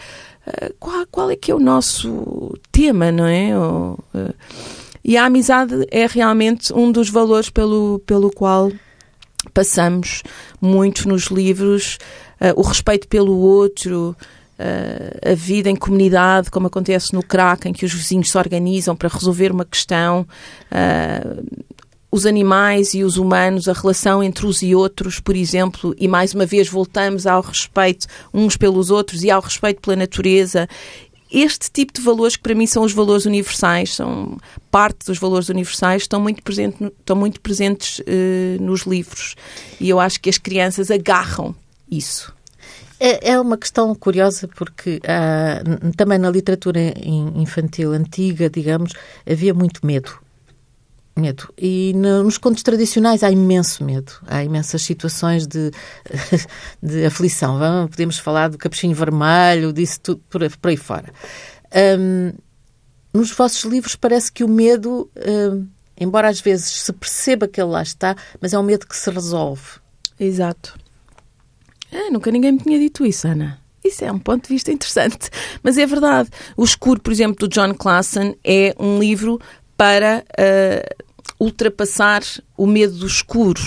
qual, 0.79 1.07
qual, 1.11 1.31
é 1.31 1.37
que 1.37 1.51
é 1.51 1.55
o 1.55 1.59
nosso 1.61 2.55
tema, 2.71 3.11
não 3.13 3.27
é? 3.27 3.59
Ou, 3.59 3.99
uh, 4.15 4.35
e 5.05 5.17
a 5.17 5.25
amizade 5.25 5.87
é 5.91 6.07
realmente 6.07 6.73
um 6.73 6.93
dos 6.93 7.09
valores 7.09 7.49
pelo, 7.49 7.99
pelo 8.05 8.31
qual 8.31 8.71
passamos 9.55 10.23
muito 10.61 11.09
nos 11.09 11.29
livros, 11.29 11.99
uh, 12.41 12.61
o 12.61 12.63
respeito 12.63 13.09
pelo 13.09 13.37
outro, 13.39 14.15
uh, 14.59 15.33
a 15.33 15.35
vida 15.35 15.71
em 15.71 15.77
comunidade, 15.77 16.51
como 16.51 16.67
acontece 16.67 17.15
no 17.15 17.23
crack, 17.23 17.69
em 17.69 17.73
que 17.73 17.85
os 17.87 17.93
vizinhos 17.95 18.31
se 18.31 18.39
organizam 18.39 18.95
para 18.95 19.09
resolver 19.09 19.51
uma 19.51 19.65
questão, 19.65 20.27
uh, 20.71 21.67
os 22.11 22.25
animais 22.25 22.95
e 22.95 23.05
os 23.05 23.17
humanos, 23.17 23.69
a 23.69 23.73
relação 23.73 24.23
entre 24.23 24.47
uns 24.47 24.63
e 24.63 24.75
outros, 24.75 25.21
por 25.21 25.37
exemplo, 25.37 25.95
e 25.99 26.09
mais 26.09 26.35
uma 26.35 26.47
vez 26.47 26.69
voltamos 26.69 27.27
ao 27.27 27.43
respeito 27.43 28.07
uns 28.33 28.57
pelos 28.57 28.91
outros 28.91 29.23
e 29.23 29.31
ao 29.31 29.41
respeito 29.41 29.81
pela 29.81 29.97
natureza. 29.97 30.69
Este 31.31 31.71
tipo 31.71 31.93
de 31.93 32.01
valores, 32.01 32.37
que 32.37 32.43
para 32.43 32.55
mim 32.55 32.67
são 32.67 32.83
os 32.83 32.93
valores 32.93 33.27
universais, 33.27 33.95
são 33.95 34.39
parte 34.71 35.05
dos 35.05 35.19
valores 35.19 35.51
universais, 35.51 36.03
estão 36.03 36.19
muito, 36.19 36.43
presente, 36.43 36.83
estão 36.99 37.15
muito 37.15 37.39
presentes 37.43 37.99
uh, 37.99 38.63
nos 38.63 38.83
livros. 38.83 39.35
E 39.79 39.91
eu 39.91 40.01
acho 40.01 40.19
que 40.21 40.31
as 40.31 40.39
crianças 40.39 40.91
agarram 40.91 41.55
isso. 41.91 42.33
É, 42.99 43.33
é 43.33 43.41
uma 43.41 43.59
questão 43.59 43.95
curiosa 43.95 44.49
porque 44.49 44.97
uh, 45.05 45.93
também 45.97 46.19
na 46.19 46.31
literatura 46.31 46.81
infantil 47.37 47.93
antiga, 47.93 48.49
digamos, 48.49 48.93
havia 49.27 49.53
muito 49.53 49.87
medo 49.87 50.19
Medo. 51.19 51.53
E 51.59 51.93
nos 51.95 52.39
contos 52.39 52.63
tradicionais 52.63 53.25
há 53.25 53.31
imenso 53.31 53.83
medo. 53.83 54.13
Há 54.27 54.45
imensas 54.45 54.83
situações 54.83 55.47
de, 55.47 55.73
de 56.81 57.05
aflição. 57.05 57.59
Vamos, 57.59 57.91
podemos 57.91 58.19
falar 58.19 58.49
do 58.49 58.59
capuchinho 58.59 58.95
vermelho, 58.95 59.73
disso 59.73 60.01
tudo 60.01 60.21
por, 60.31 60.49
por 60.59 60.69
aí 60.69 60.77
fora. 60.77 61.13
Um, 61.99 62.33
nos 63.13 63.33
vossos 63.33 63.65
livros 63.65 63.97
parece 63.97 64.31
que 64.31 64.45
o 64.45 64.49
medo, 64.49 65.11
um, 65.17 65.67
embora 65.99 66.29
às 66.29 66.41
vezes 66.41 66.67
se 66.67 66.93
perceba 66.93 67.49
que 67.49 67.61
ele 67.61 67.71
lá 67.71 67.83
está, 67.83 68.15
mas 68.41 68.53
é 68.53 68.59
um 68.59 68.63
medo 68.63 68.87
que 68.87 68.97
se 68.97 69.11
resolve. 69.11 69.81
Exato. 70.21 70.79
Ah, 71.93 72.11
nunca 72.13 72.31
ninguém 72.31 72.53
me 72.53 72.59
tinha 72.59 72.79
dito 72.79 73.05
isso, 73.05 73.27
Ana. 73.27 73.59
Isso 73.85 74.05
é 74.05 74.13
um 74.13 74.19
ponto 74.19 74.45
de 74.45 74.55
vista 74.55 74.71
interessante. 74.71 75.31
Mas 75.63 75.79
é 75.79 75.87
verdade. 75.87 76.29
O 76.57 76.65
Escuro, 76.65 77.01
por 77.01 77.13
exemplo, 77.13 77.49
do 77.49 77.49
John 77.49 77.73
Classen, 77.75 78.37
é 78.45 78.75
um 78.79 78.99
livro 78.99 79.41
para 79.77 80.25
uh, 80.33 81.05
ultrapassar 81.39 82.23
o 82.57 82.67
medo 82.67 82.95
do 82.95 83.07
escuro. 83.07 83.61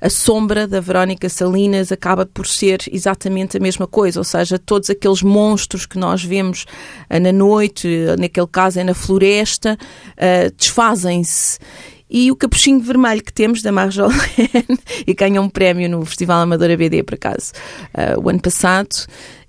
A 0.00 0.08
sombra 0.08 0.66
da 0.66 0.80
Verónica 0.80 1.28
Salinas 1.28 1.92
acaba 1.92 2.24
por 2.24 2.46
ser 2.46 2.80
exatamente 2.90 3.56
a 3.56 3.60
mesma 3.60 3.86
coisa, 3.86 4.20
ou 4.20 4.24
seja, 4.24 4.58
todos 4.58 4.88
aqueles 4.88 5.22
monstros 5.22 5.84
que 5.84 5.98
nós 5.98 6.24
vemos 6.24 6.64
uh, 7.10 7.20
na 7.20 7.32
noite, 7.32 7.88
naquele 8.18 8.46
caso 8.46 8.80
é 8.80 8.84
na 8.84 8.94
floresta, 8.94 9.78
uh, 10.12 10.54
desfazem-se. 10.56 11.58
E 12.10 12.30
o 12.30 12.36
capuchinho 12.36 12.80
vermelho 12.80 13.22
que 13.22 13.32
temos 13.32 13.60
da 13.60 13.70
Marjolaine 13.70 14.18
e 15.06 15.12
ganhou 15.12 15.44
um 15.44 15.48
prémio 15.50 15.90
no 15.90 16.04
Festival 16.06 16.40
Amadora 16.40 16.76
BD, 16.76 17.02
por 17.02 17.14
acaso, 17.14 17.52
uh, 17.92 18.18
o 18.22 18.30
ano 18.30 18.40
passado, 18.40 18.96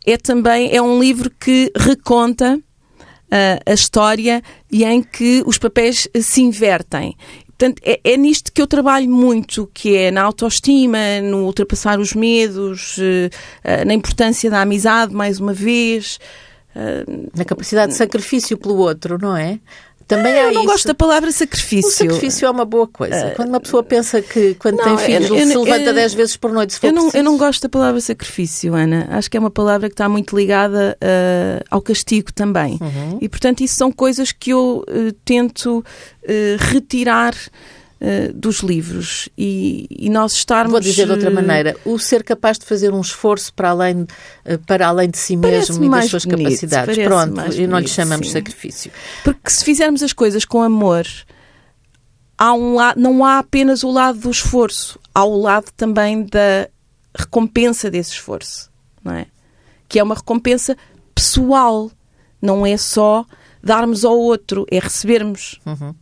é 0.05 0.17
também 0.17 0.75
é 0.75 0.81
um 0.81 0.99
livro 0.99 1.31
que 1.39 1.71
reconta 1.75 2.57
uh, 2.57 3.61
a 3.65 3.73
história 3.73 4.41
e 4.71 4.83
em 4.83 5.01
que 5.01 5.41
os 5.45 5.57
papéis 5.57 6.07
se 6.21 6.41
invertem. 6.41 7.15
Portanto, 7.59 7.81
é, 7.83 7.99
é, 8.05 8.15
nisto 8.15 8.53
que 8.53 8.61
eu 8.61 8.65
trabalho 8.65 9.09
muito, 9.09 9.69
que 9.73 9.93
é 9.93 10.11
na 10.11 10.21
autoestima, 10.21 11.19
no 11.21 11.43
ultrapassar 11.43 11.99
os 11.99 12.13
medos, 12.13 12.97
uh, 12.97 13.85
na 13.85 13.93
importância 13.93 14.49
da 14.49 14.61
amizade, 14.61 15.13
mais 15.13 15.41
uma 15.41 15.51
vez. 15.51 16.19
na 17.35 17.43
capacidade 17.43 17.91
de 17.91 17.97
sacrifício 17.97 18.57
pelo 18.57 18.77
outro, 18.77 19.17
não 19.17 19.35
é? 19.35 19.59
Também 20.09 20.33
é, 20.33 20.45
eu 20.45 20.53
não 20.53 20.63
isso. 20.63 20.71
gosto 20.71 20.87
da 20.87 20.95
palavra 20.95 21.31
sacrifício. 21.31 21.87
O 21.87 21.91
sacrifício 21.91 22.47
é 22.47 22.49
uma 22.49 22.65
boa 22.65 22.87
coisa. 22.87 23.27
Uh, 23.27 23.35
quando 23.35 23.49
uma 23.49 23.59
pessoa 23.59 23.83
pensa 23.83 24.19
que 24.23 24.55
quando 24.55 24.77
não, 24.77 24.83
tem 24.83 24.97
filhos 24.97 25.29
eu, 25.29 25.35
eu, 25.35 25.45
se 25.45 25.55
levanta 25.55 25.93
10 25.93 26.13
vezes 26.15 26.35
por 26.35 26.51
noite 26.51 26.73
se 26.73 26.79
for 26.79 26.87
eu 26.87 26.93
não, 26.93 27.11
eu 27.13 27.23
não 27.23 27.37
gosto 27.37 27.61
da 27.61 27.69
palavra 27.69 28.01
sacrifício, 28.01 28.73
Ana. 28.73 29.07
Acho 29.11 29.29
que 29.29 29.37
é 29.37 29.39
uma 29.39 29.51
palavra 29.51 29.87
que 29.87 29.93
está 29.93 30.09
muito 30.09 30.35
ligada 30.35 30.97
uh, 30.99 31.63
ao 31.69 31.79
castigo 31.79 32.33
também. 32.33 32.79
Uhum. 32.81 33.19
E, 33.21 33.29
portanto, 33.29 33.61
isso 33.61 33.75
são 33.75 33.91
coisas 33.91 34.31
que 34.31 34.49
eu 34.49 34.83
uh, 34.89 35.11
tento 35.23 35.85
retirar 36.59 37.33
uh, 38.01 38.33
dos 38.33 38.59
livros 38.59 39.29
e, 39.37 39.87
e, 39.89 40.09
nós 40.09 40.33
estarmos... 40.33 40.71
Vou 40.71 40.79
dizer 40.79 41.05
de 41.05 41.11
outra 41.11 41.29
maneira, 41.29 41.75
o 41.85 41.97
ser 41.99 42.23
capaz 42.23 42.57
de 42.57 42.65
fazer 42.65 42.93
um 42.93 43.01
esforço 43.01 43.53
para 43.53 43.69
além, 43.69 44.01
uh, 44.01 44.07
para 44.65 44.87
além 44.87 45.09
de 45.09 45.17
si 45.17 45.35
mesmo 45.35 45.83
e 45.83 45.89
das 45.89 46.05
suas 46.05 46.25
bonito, 46.25 46.45
capacidades. 46.45 46.97
Pronto, 47.03 47.53
e 47.53 47.67
não 47.67 47.79
lhe 47.79 47.87
chamamos 47.87 48.27
sim. 48.27 48.33
sacrifício. 48.33 48.91
Porque 49.23 49.49
se 49.49 49.63
fizermos 49.63 50.03
as 50.03 50.13
coisas 50.13 50.45
com 50.45 50.61
amor, 50.61 51.05
há 52.37 52.53
um 52.53 52.77
não 52.95 53.25
há 53.25 53.39
apenas 53.39 53.83
o 53.83 53.91
lado 53.91 54.19
do 54.19 54.31
esforço, 54.31 54.99
há 55.13 55.23
o 55.23 55.41
lado 55.41 55.71
também 55.75 56.23
da 56.23 56.69
recompensa 57.15 57.89
desse 57.91 58.11
esforço, 58.11 58.71
não 59.03 59.13
é? 59.13 59.27
Que 59.87 59.99
é 59.99 60.03
uma 60.03 60.15
recompensa 60.15 60.77
pessoal, 61.13 61.91
não 62.41 62.65
é 62.65 62.77
só 62.77 63.25
darmos 63.61 64.05
ao 64.05 64.17
outro, 64.17 64.65
é 64.71 64.79
recebermos. 64.79 65.59
Uhum. 65.65 65.93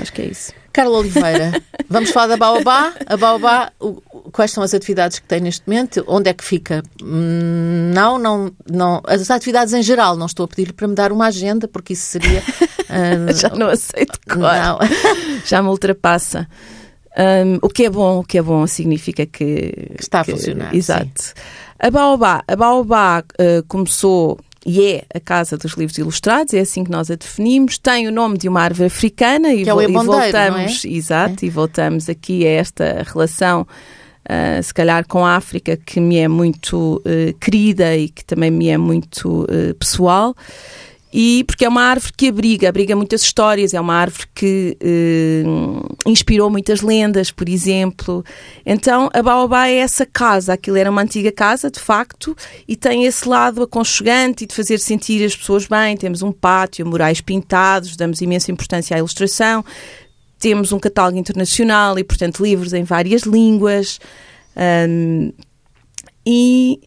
Acho 0.00 0.12
que 0.12 0.22
é 0.22 0.26
isso. 0.26 0.52
Carla 0.72 0.98
Oliveira, 0.98 1.62
vamos 1.88 2.10
falar 2.10 2.28
da 2.28 2.36
Baobá. 2.36 2.94
A 3.06 3.16
Baobá, 3.16 3.72
quais 4.32 4.50
são 4.50 4.62
as 4.62 4.72
atividades 4.72 5.18
que 5.18 5.26
tem 5.26 5.40
neste 5.40 5.62
momento? 5.66 6.02
Onde 6.06 6.30
é 6.30 6.32
que 6.32 6.42
fica? 6.42 6.82
Hum, 7.02 7.90
não, 7.92 8.18
não, 8.18 8.52
não. 8.70 9.02
As 9.04 9.30
atividades 9.30 9.74
em 9.74 9.82
geral, 9.82 10.16
não 10.16 10.26
estou 10.26 10.44
a 10.44 10.48
pedir 10.48 10.72
para 10.72 10.88
me 10.88 10.94
dar 10.94 11.12
uma 11.12 11.26
agenda, 11.26 11.68
porque 11.68 11.92
isso 11.92 12.04
seria. 12.04 12.40
Uh, 12.40 13.32
Já 13.36 13.50
não 13.50 13.68
aceito, 13.68 14.18
claro. 14.26 14.78
Não. 14.80 15.40
Já 15.44 15.62
me 15.62 15.68
ultrapassa. 15.68 16.48
Um, 17.18 17.58
o 17.60 17.68
que 17.68 17.84
é 17.84 17.90
bom, 17.90 18.20
o 18.20 18.24
que 18.24 18.38
é 18.38 18.42
bom 18.42 18.66
significa 18.66 19.26
que, 19.26 19.90
que 19.96 20.02
está 20.02 20.20
a 20.20 20.24
funcionar. 20.24 20.74
Exato. 20.74 21.10
Sim. 21.16 21.32
A 21.78 21.90
Baobá, 21.90 22.42
a 22.48 22.56
Baobá 22.56 23.22
uh, 23.40 23.62
começou 23.68 24.38
e 24.64 24.84
é 24.84 25.04
a 25.14 25.20
Casa 25.20 25.56
dos 25.56 25.72
Livros 25.72 25.98
Ilustrados, 25.98 26.54
é 26.54 26.60
assim 26.60 26.84
que 26.84 26.90
nós 26.90 27.10
a 27.10 27.14
definimos. 27.14 27.78
Tem 27.78 28.06
o 28.06 28.12
nome 28.12 28.38
de 28.38 28.48
uma 28.48 28.60
árvore 28.60 28.86
africana 28.86 29.52
e, 29.52 29.62
é 29.62 29.72
vo 29.72 29.82
e 29.82 29.92
voltamos, 29.92 30.84
é? 30.84 30.88
exato, 30.88 31.44
é. 31.44 31.46
e 31.46 31.50
voltamos 31.50 32.08
aqui 32.08 32.46
a 32.46 32.50
esta 32.50 33.04
relação, 33.06 33.62
uh, 33.62 34.62
se 34.62 34.72
calhar 34.72 35.06
com 35.06 35.24
a 35.24 35.36
África, 35.36 35.76
que 35.76 36.00
me 36.00 36.16
é 36.16 36.28
muito 36.28 37.02
uh, 37.04 37.38
querida 37.40 37.96
e 37.96 38.08
que 38.08 38.24
também 38.24 38.50
me 38.50 38.68
é 38.68 38.78
muito 38.78 39.42
uh, 39.44 39.74
pessoal 39.78 40.34
e 41.12 41.44
porque 41.44 41.64
é 41.64 41.68
uma 41.68 41.82
árvore 41.82 42.12
que 42.16 42.28
abriga, 42.28 42.68
abriga 42.68 42.96
muitas 42.96 43.22
histórias, 43.22 43.74
é 43.74 43.80
uma 43.80 43.94
árvore 43.94 44.24
que 44.34 44.78
eh, 44.80 45.42
inspirou 46.06 46.48
muitas 46.48 46.80
lendas, 46.80 47.30
por 47.30 47.48
exemplo. 47.48 48.24
Então 48.64 49.10
a 49.12 49.22
Baobá 49.22 49.68
é 49.68 49.76
essa 49.76 50.06
casa, 50.06 50.54
aquilo 50.54 50.78
era 50.78 50.90
uma 50.90 51.02
antiga 51.02 51.30
casa, 51.30 51.70
de 51.70 51.78
facto, 51.78 52.34
e 52.66 52.74
tem 52.76 53.04
esse 53.04 53.28
lado 53.28 53.62
aconchegante 53.62 54.44
e 54.44 54.46
de 54.46 54.54
fazer 54.54 54.78
sentir 54.78 55.22
as 55.22 55.36
pessoas 55.36 55.66
bem. 55.66 55.96
Temos 55.98 56.22
um 56.22 56.32
pátio, 56.32 56.86
murais 56.86 57.20
pintados, 57.20 57.94
damos 57.94 58.22
imensa 58.22 58.50
importância 58.50 58.96
à 58.96 58.98
ilustração, 58.98 59.62
temos 60.38 60.72
um 60.72 60.78
catálogo 60.78 61.18
internacional 61.18 61.98
e, 61.98 62.04
portanto, 62.04 62.42
livros 62.42 62.72
em 62.72 62.84
várias 62.84 63.22
línguas. 63.22 64.00
Um, 64.56 65.32
e 66.26 66.80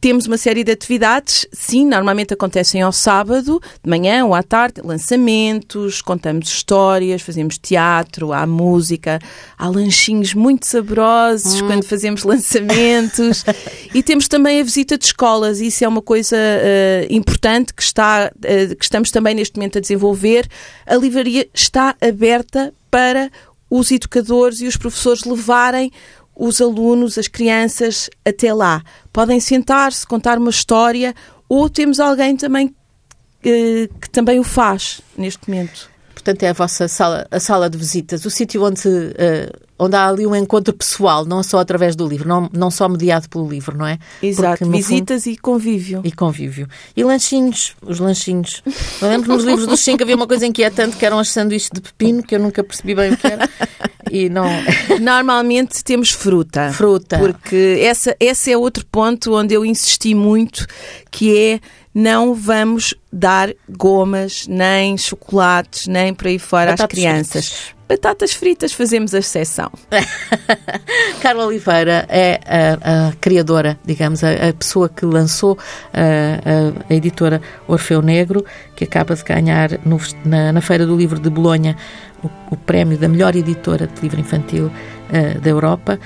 temos 0.00 0.26
uma 0.26 0.38
série 0.38 0.64
de 0.64 0.72
atividades, 0.72 1.46
sim, 1.52 1.84
normalmente 1.86 2.32
acontecem 2.32 2.80
ao 2.80 2.90
sábado, 2.90 3.60
de 3.82 3.90
manhã 3.90 4.24
ou 4.24 4.34
à 4.34 4.42
tarde, 4.42 4.80
lançamentos, 4.82 6.00
contamos 6.00 6.48
histórias, 6.48 7.20
fazemos 7.20 7.58
teatro, 7.58 8.32
há 8.32 8.46
música, 8.46 9.18
há 9.58 9.68
lanchinhos 9.68 10.32
muito 10.32 10.66
saborosos 10.66 11.60
hum. 11.60 11.66
quando 11.66 11.84
fazemos 11.84 12.24
lançamentos 12.24 13.44
e 13.94 14.02
temos 14.02 14.26
também 14.26 14.60
a 14.60 14.64
visita 14.64 14.96
de 14.96 15.04
escolas, 15.04 15.60
isso 15.60 15.84
é 15.84 15.88
uma 15.88 16.02
coisa 16.02 16.36
uh, 16.36 17.12
importante 17.12 17.74
que, 17.74 17.82
está, 17.82 18.32
uh, 18.34 18.76
que 18.76 18.84
estamos 18.84 19.10
também 19.10 19.34
neste 19.34 19.56
momento 19.56 19.78
a 19.78 19.80
desenvolver. 19.80 20.48
A 20.86 20.96
livraria 20.96 21.48
está 21.52 21.94
aberta 22.00 22.72
para 22.90 23.30
os 23.70 23.90
educadores 23.92 24.60
e 24.60 24.66
os 24.66 24.76
professores 24.76 25.24
levarem 25.24 25.92
os 26.40 26.58
alunos, 26.58 27.18
as 27.18 27.28
crianças, 27.28 28.08
até 28.24 28.52
lá. 28.54 28.82
Podem 29.12 29.38
sentar-se, 29.38 30.06
contar 30.06 30.38
uma 30.38 30.48
história, 30.48 31.14
ou 31.46 31.68
temos 31.68 32.00
alguém 32.00 32.34
também 32.34 32.74
que, 33.42 33.88
eh, 33.92 33.98
que 34.00 34.08
também 34.08 34.40
o 34.40 34.42
faz 34.42 35.02
neste 35.18 35.50
momento. 35.50 35.90
Portanto, 36.14 36.42
é 36.42 36.48
a 36.48 36.52
vossa 36.54 36.88
sala, 36.88 37.26
a 37.30 37.38
sala 37.38 37.68
de 37.68 37.76
visitas, 37.76 38.24
o 38.24 38.30
sítio 38.30 38.64
onde, 38.64 38.88
uh, 38.88 39.69
onde 39.80 39.96
há 39.96 40.06
ali 40.06 40.26
um 40.26 40.36
encontro 40.36 40.74
pessoal, 40.74 41.24
não 41.24 41.42
só 41.42 41.58
através 41.58 41.96
do 41.96 42.06
livro, 42.06 42.28
não, 42.28 42.50
não 42.52 42.70
só 42.70 42.86
mediado 42.86 43.30
pelo 43.30 43.48
livro, 43.48 43.78
não 43.78 43.86
é? 43.86 43.98
Exato, 44.22 44.58
Porque, 44.58 44.76
visitas 44.76 45.24
fundo, 45.24 45.32
e 45.32 45.38
convívio. 45.38 46.00
E 46.04 46.12
convívio. 46.12 46.68
E 46.94 47.02
lanchinhos, 47.02 47.74
os 47.80 47.98
lanchinhos. 47.98 48.62
Eu 49.00 49.08
lembro 49.08 49.30
que 49.30 49.34
nos 49.34 49.44
livros 49.44 49.66
dos 49.66 49.80
cinco 49.80 50.02
havia 50.02 50.14
uma 50.14 50.26
coisa 50.26 50.46
inquietante 50.46 50.98
que 50.98 51.06
eram 51.06 51.18
as 51.18 51.30
sanduíches 51.30 51.70
de 51.72 51.80
pepino, 51.80 52.22
que 52.22 52.34
eu 52.34 52.38
nunca 52.38 52.62
percebi 52.62 52.94
bem 52.94 53.14
o 53.14 53.16
que 53.16 53.26
era. 53.26 53.48
E 54.10 54.28
não... 54.28 54.48
Normalmente 55.00 55.82
temos 55.82 56.10
fruta. 56.10 56.70
Fruta. 56.74 57.16
Porque 57.16 57.80
essa, 57.80 58.14
esse 58.20 58.52
é 58.52 58.58
outro 58.58 58.84
ponto 58.84 59.34
onde 59.34 59.54
eu 59.54 59.64
insisti 59.64 60.14
muito, 60.14 60.66
que 61.10 61.34
é 61.34 61.60
não 61.94 62.34
vamos 62.34 62.94
dar 63.10 63.50
gomas, 63.66 64.46
nem 64.46 64.98
chocolates, 64.98 65.86
nem 65.86 66.12
por 66.12 66.26
aí 66.26 66.38
fora 66.38 66.72
Batatas 66.72 66.84
às 66.84 66.90
crianças. 66.90 67.48
Fritas. 67.48 67.79
Batatas 67.90 68.32
fritas 68.32 68.72
fazemos 68.72 69.16
a 69.16 69.18
exceção. 69.18 69.68
Carla 71.20 71.44
Oliveira 71.44 72.06
é 72.08 72.38
a, 72.46 73.08
a 73.08 73.12
criadora, 73.20 73.76
digamos, 73.84 74.22
a, 74.22 74.30
a, 74.30 74.52
pessoa 74.52 74.88
que 74.88 75.04
lançou 75.04 75.58
a, 75.92 76.86
a, 76.88 76.94
editora 76.94 77.42
Orfeu 77.66 78.00
Negro, 78.00 78.44
que 78.76 78.84
acaba 78.84 79.16
de 79.16 79.24
ganhar 79.24 79.70
no, 79.84 80.00
na, 80.24 80.52
na, 80.52 80.60
Feira 80.60 80.86
do 80.86 80.96
Livro 80.96 81.18
de 81.18 81.28
Bolonha 81.28 81.76
o, 82.22 82.30
o, 82.52 82.56
prémio 82.56 82.96
da 82.96 83.08
melhor 83.08 83.34
editora 83.34 83.88
de 83.88 84.00
livro 84.02 84.20
infantil 84.20 84.66
uh, 84.66 85.40
da 85.40 85.50
Europa 85.50 85.98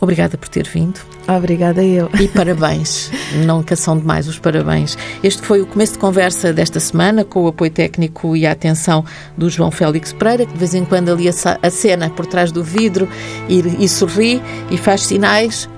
Obrigada 0.00 0.38
por 0.38 0.48
ter 0.48 0.66
vindo. 0.66 0.98
Obrigada 1.28 1.84
eu. 1.84 2.08
E 2.18 2.26
parabéns. 2.28 3.10
Nunca 3.46 3.76
são 3.76 3.98
demais 3.98 4.26
os 4.26 4.38
parabéns. 4.38 4.96
Este 5.22 5.42
foi 5.42 5.60
o 5.60 5.66
começo 5.66 5.92
de 5.92 5.98
conversa 5.98 6.52
desta 6.52 6.80
semana, 6.80 7.24
com 7.24 7.42
o 7.42 7.48
apoio 7.48 7.70
técnico 7.70 8.34
e 8.34 8.46
a 8.46 8.52
atenção 8.52 9.04
do 9.36 9.50
João 9.50 9.70
Félix 9.70 10.12
Pereira, 10.12 10.46
que 10.46 10.52
de 10.52 10.58
vez 10.58 10.74
em 10.74 10.84
quando 10.84 11.10
ali 11.10 11.28
a 11.28 11.70
cena 11.70 12.08
por 12.08 12.26
trás 12.26 12.50
do 12.50 12.64
vidro 12.64 13.08
e, 13.48 13.84
e 13.84 13.88
sorri 13.88 14.42
e 14.70 14.78
faz 14.78 15.02
sinais. 15.02 15.68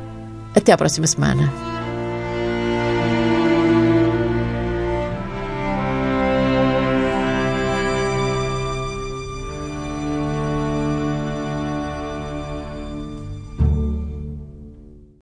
Até 0.54 0.70
à 0.70 0.76
próxima 0.76 1.06
semana. 1.06 1.71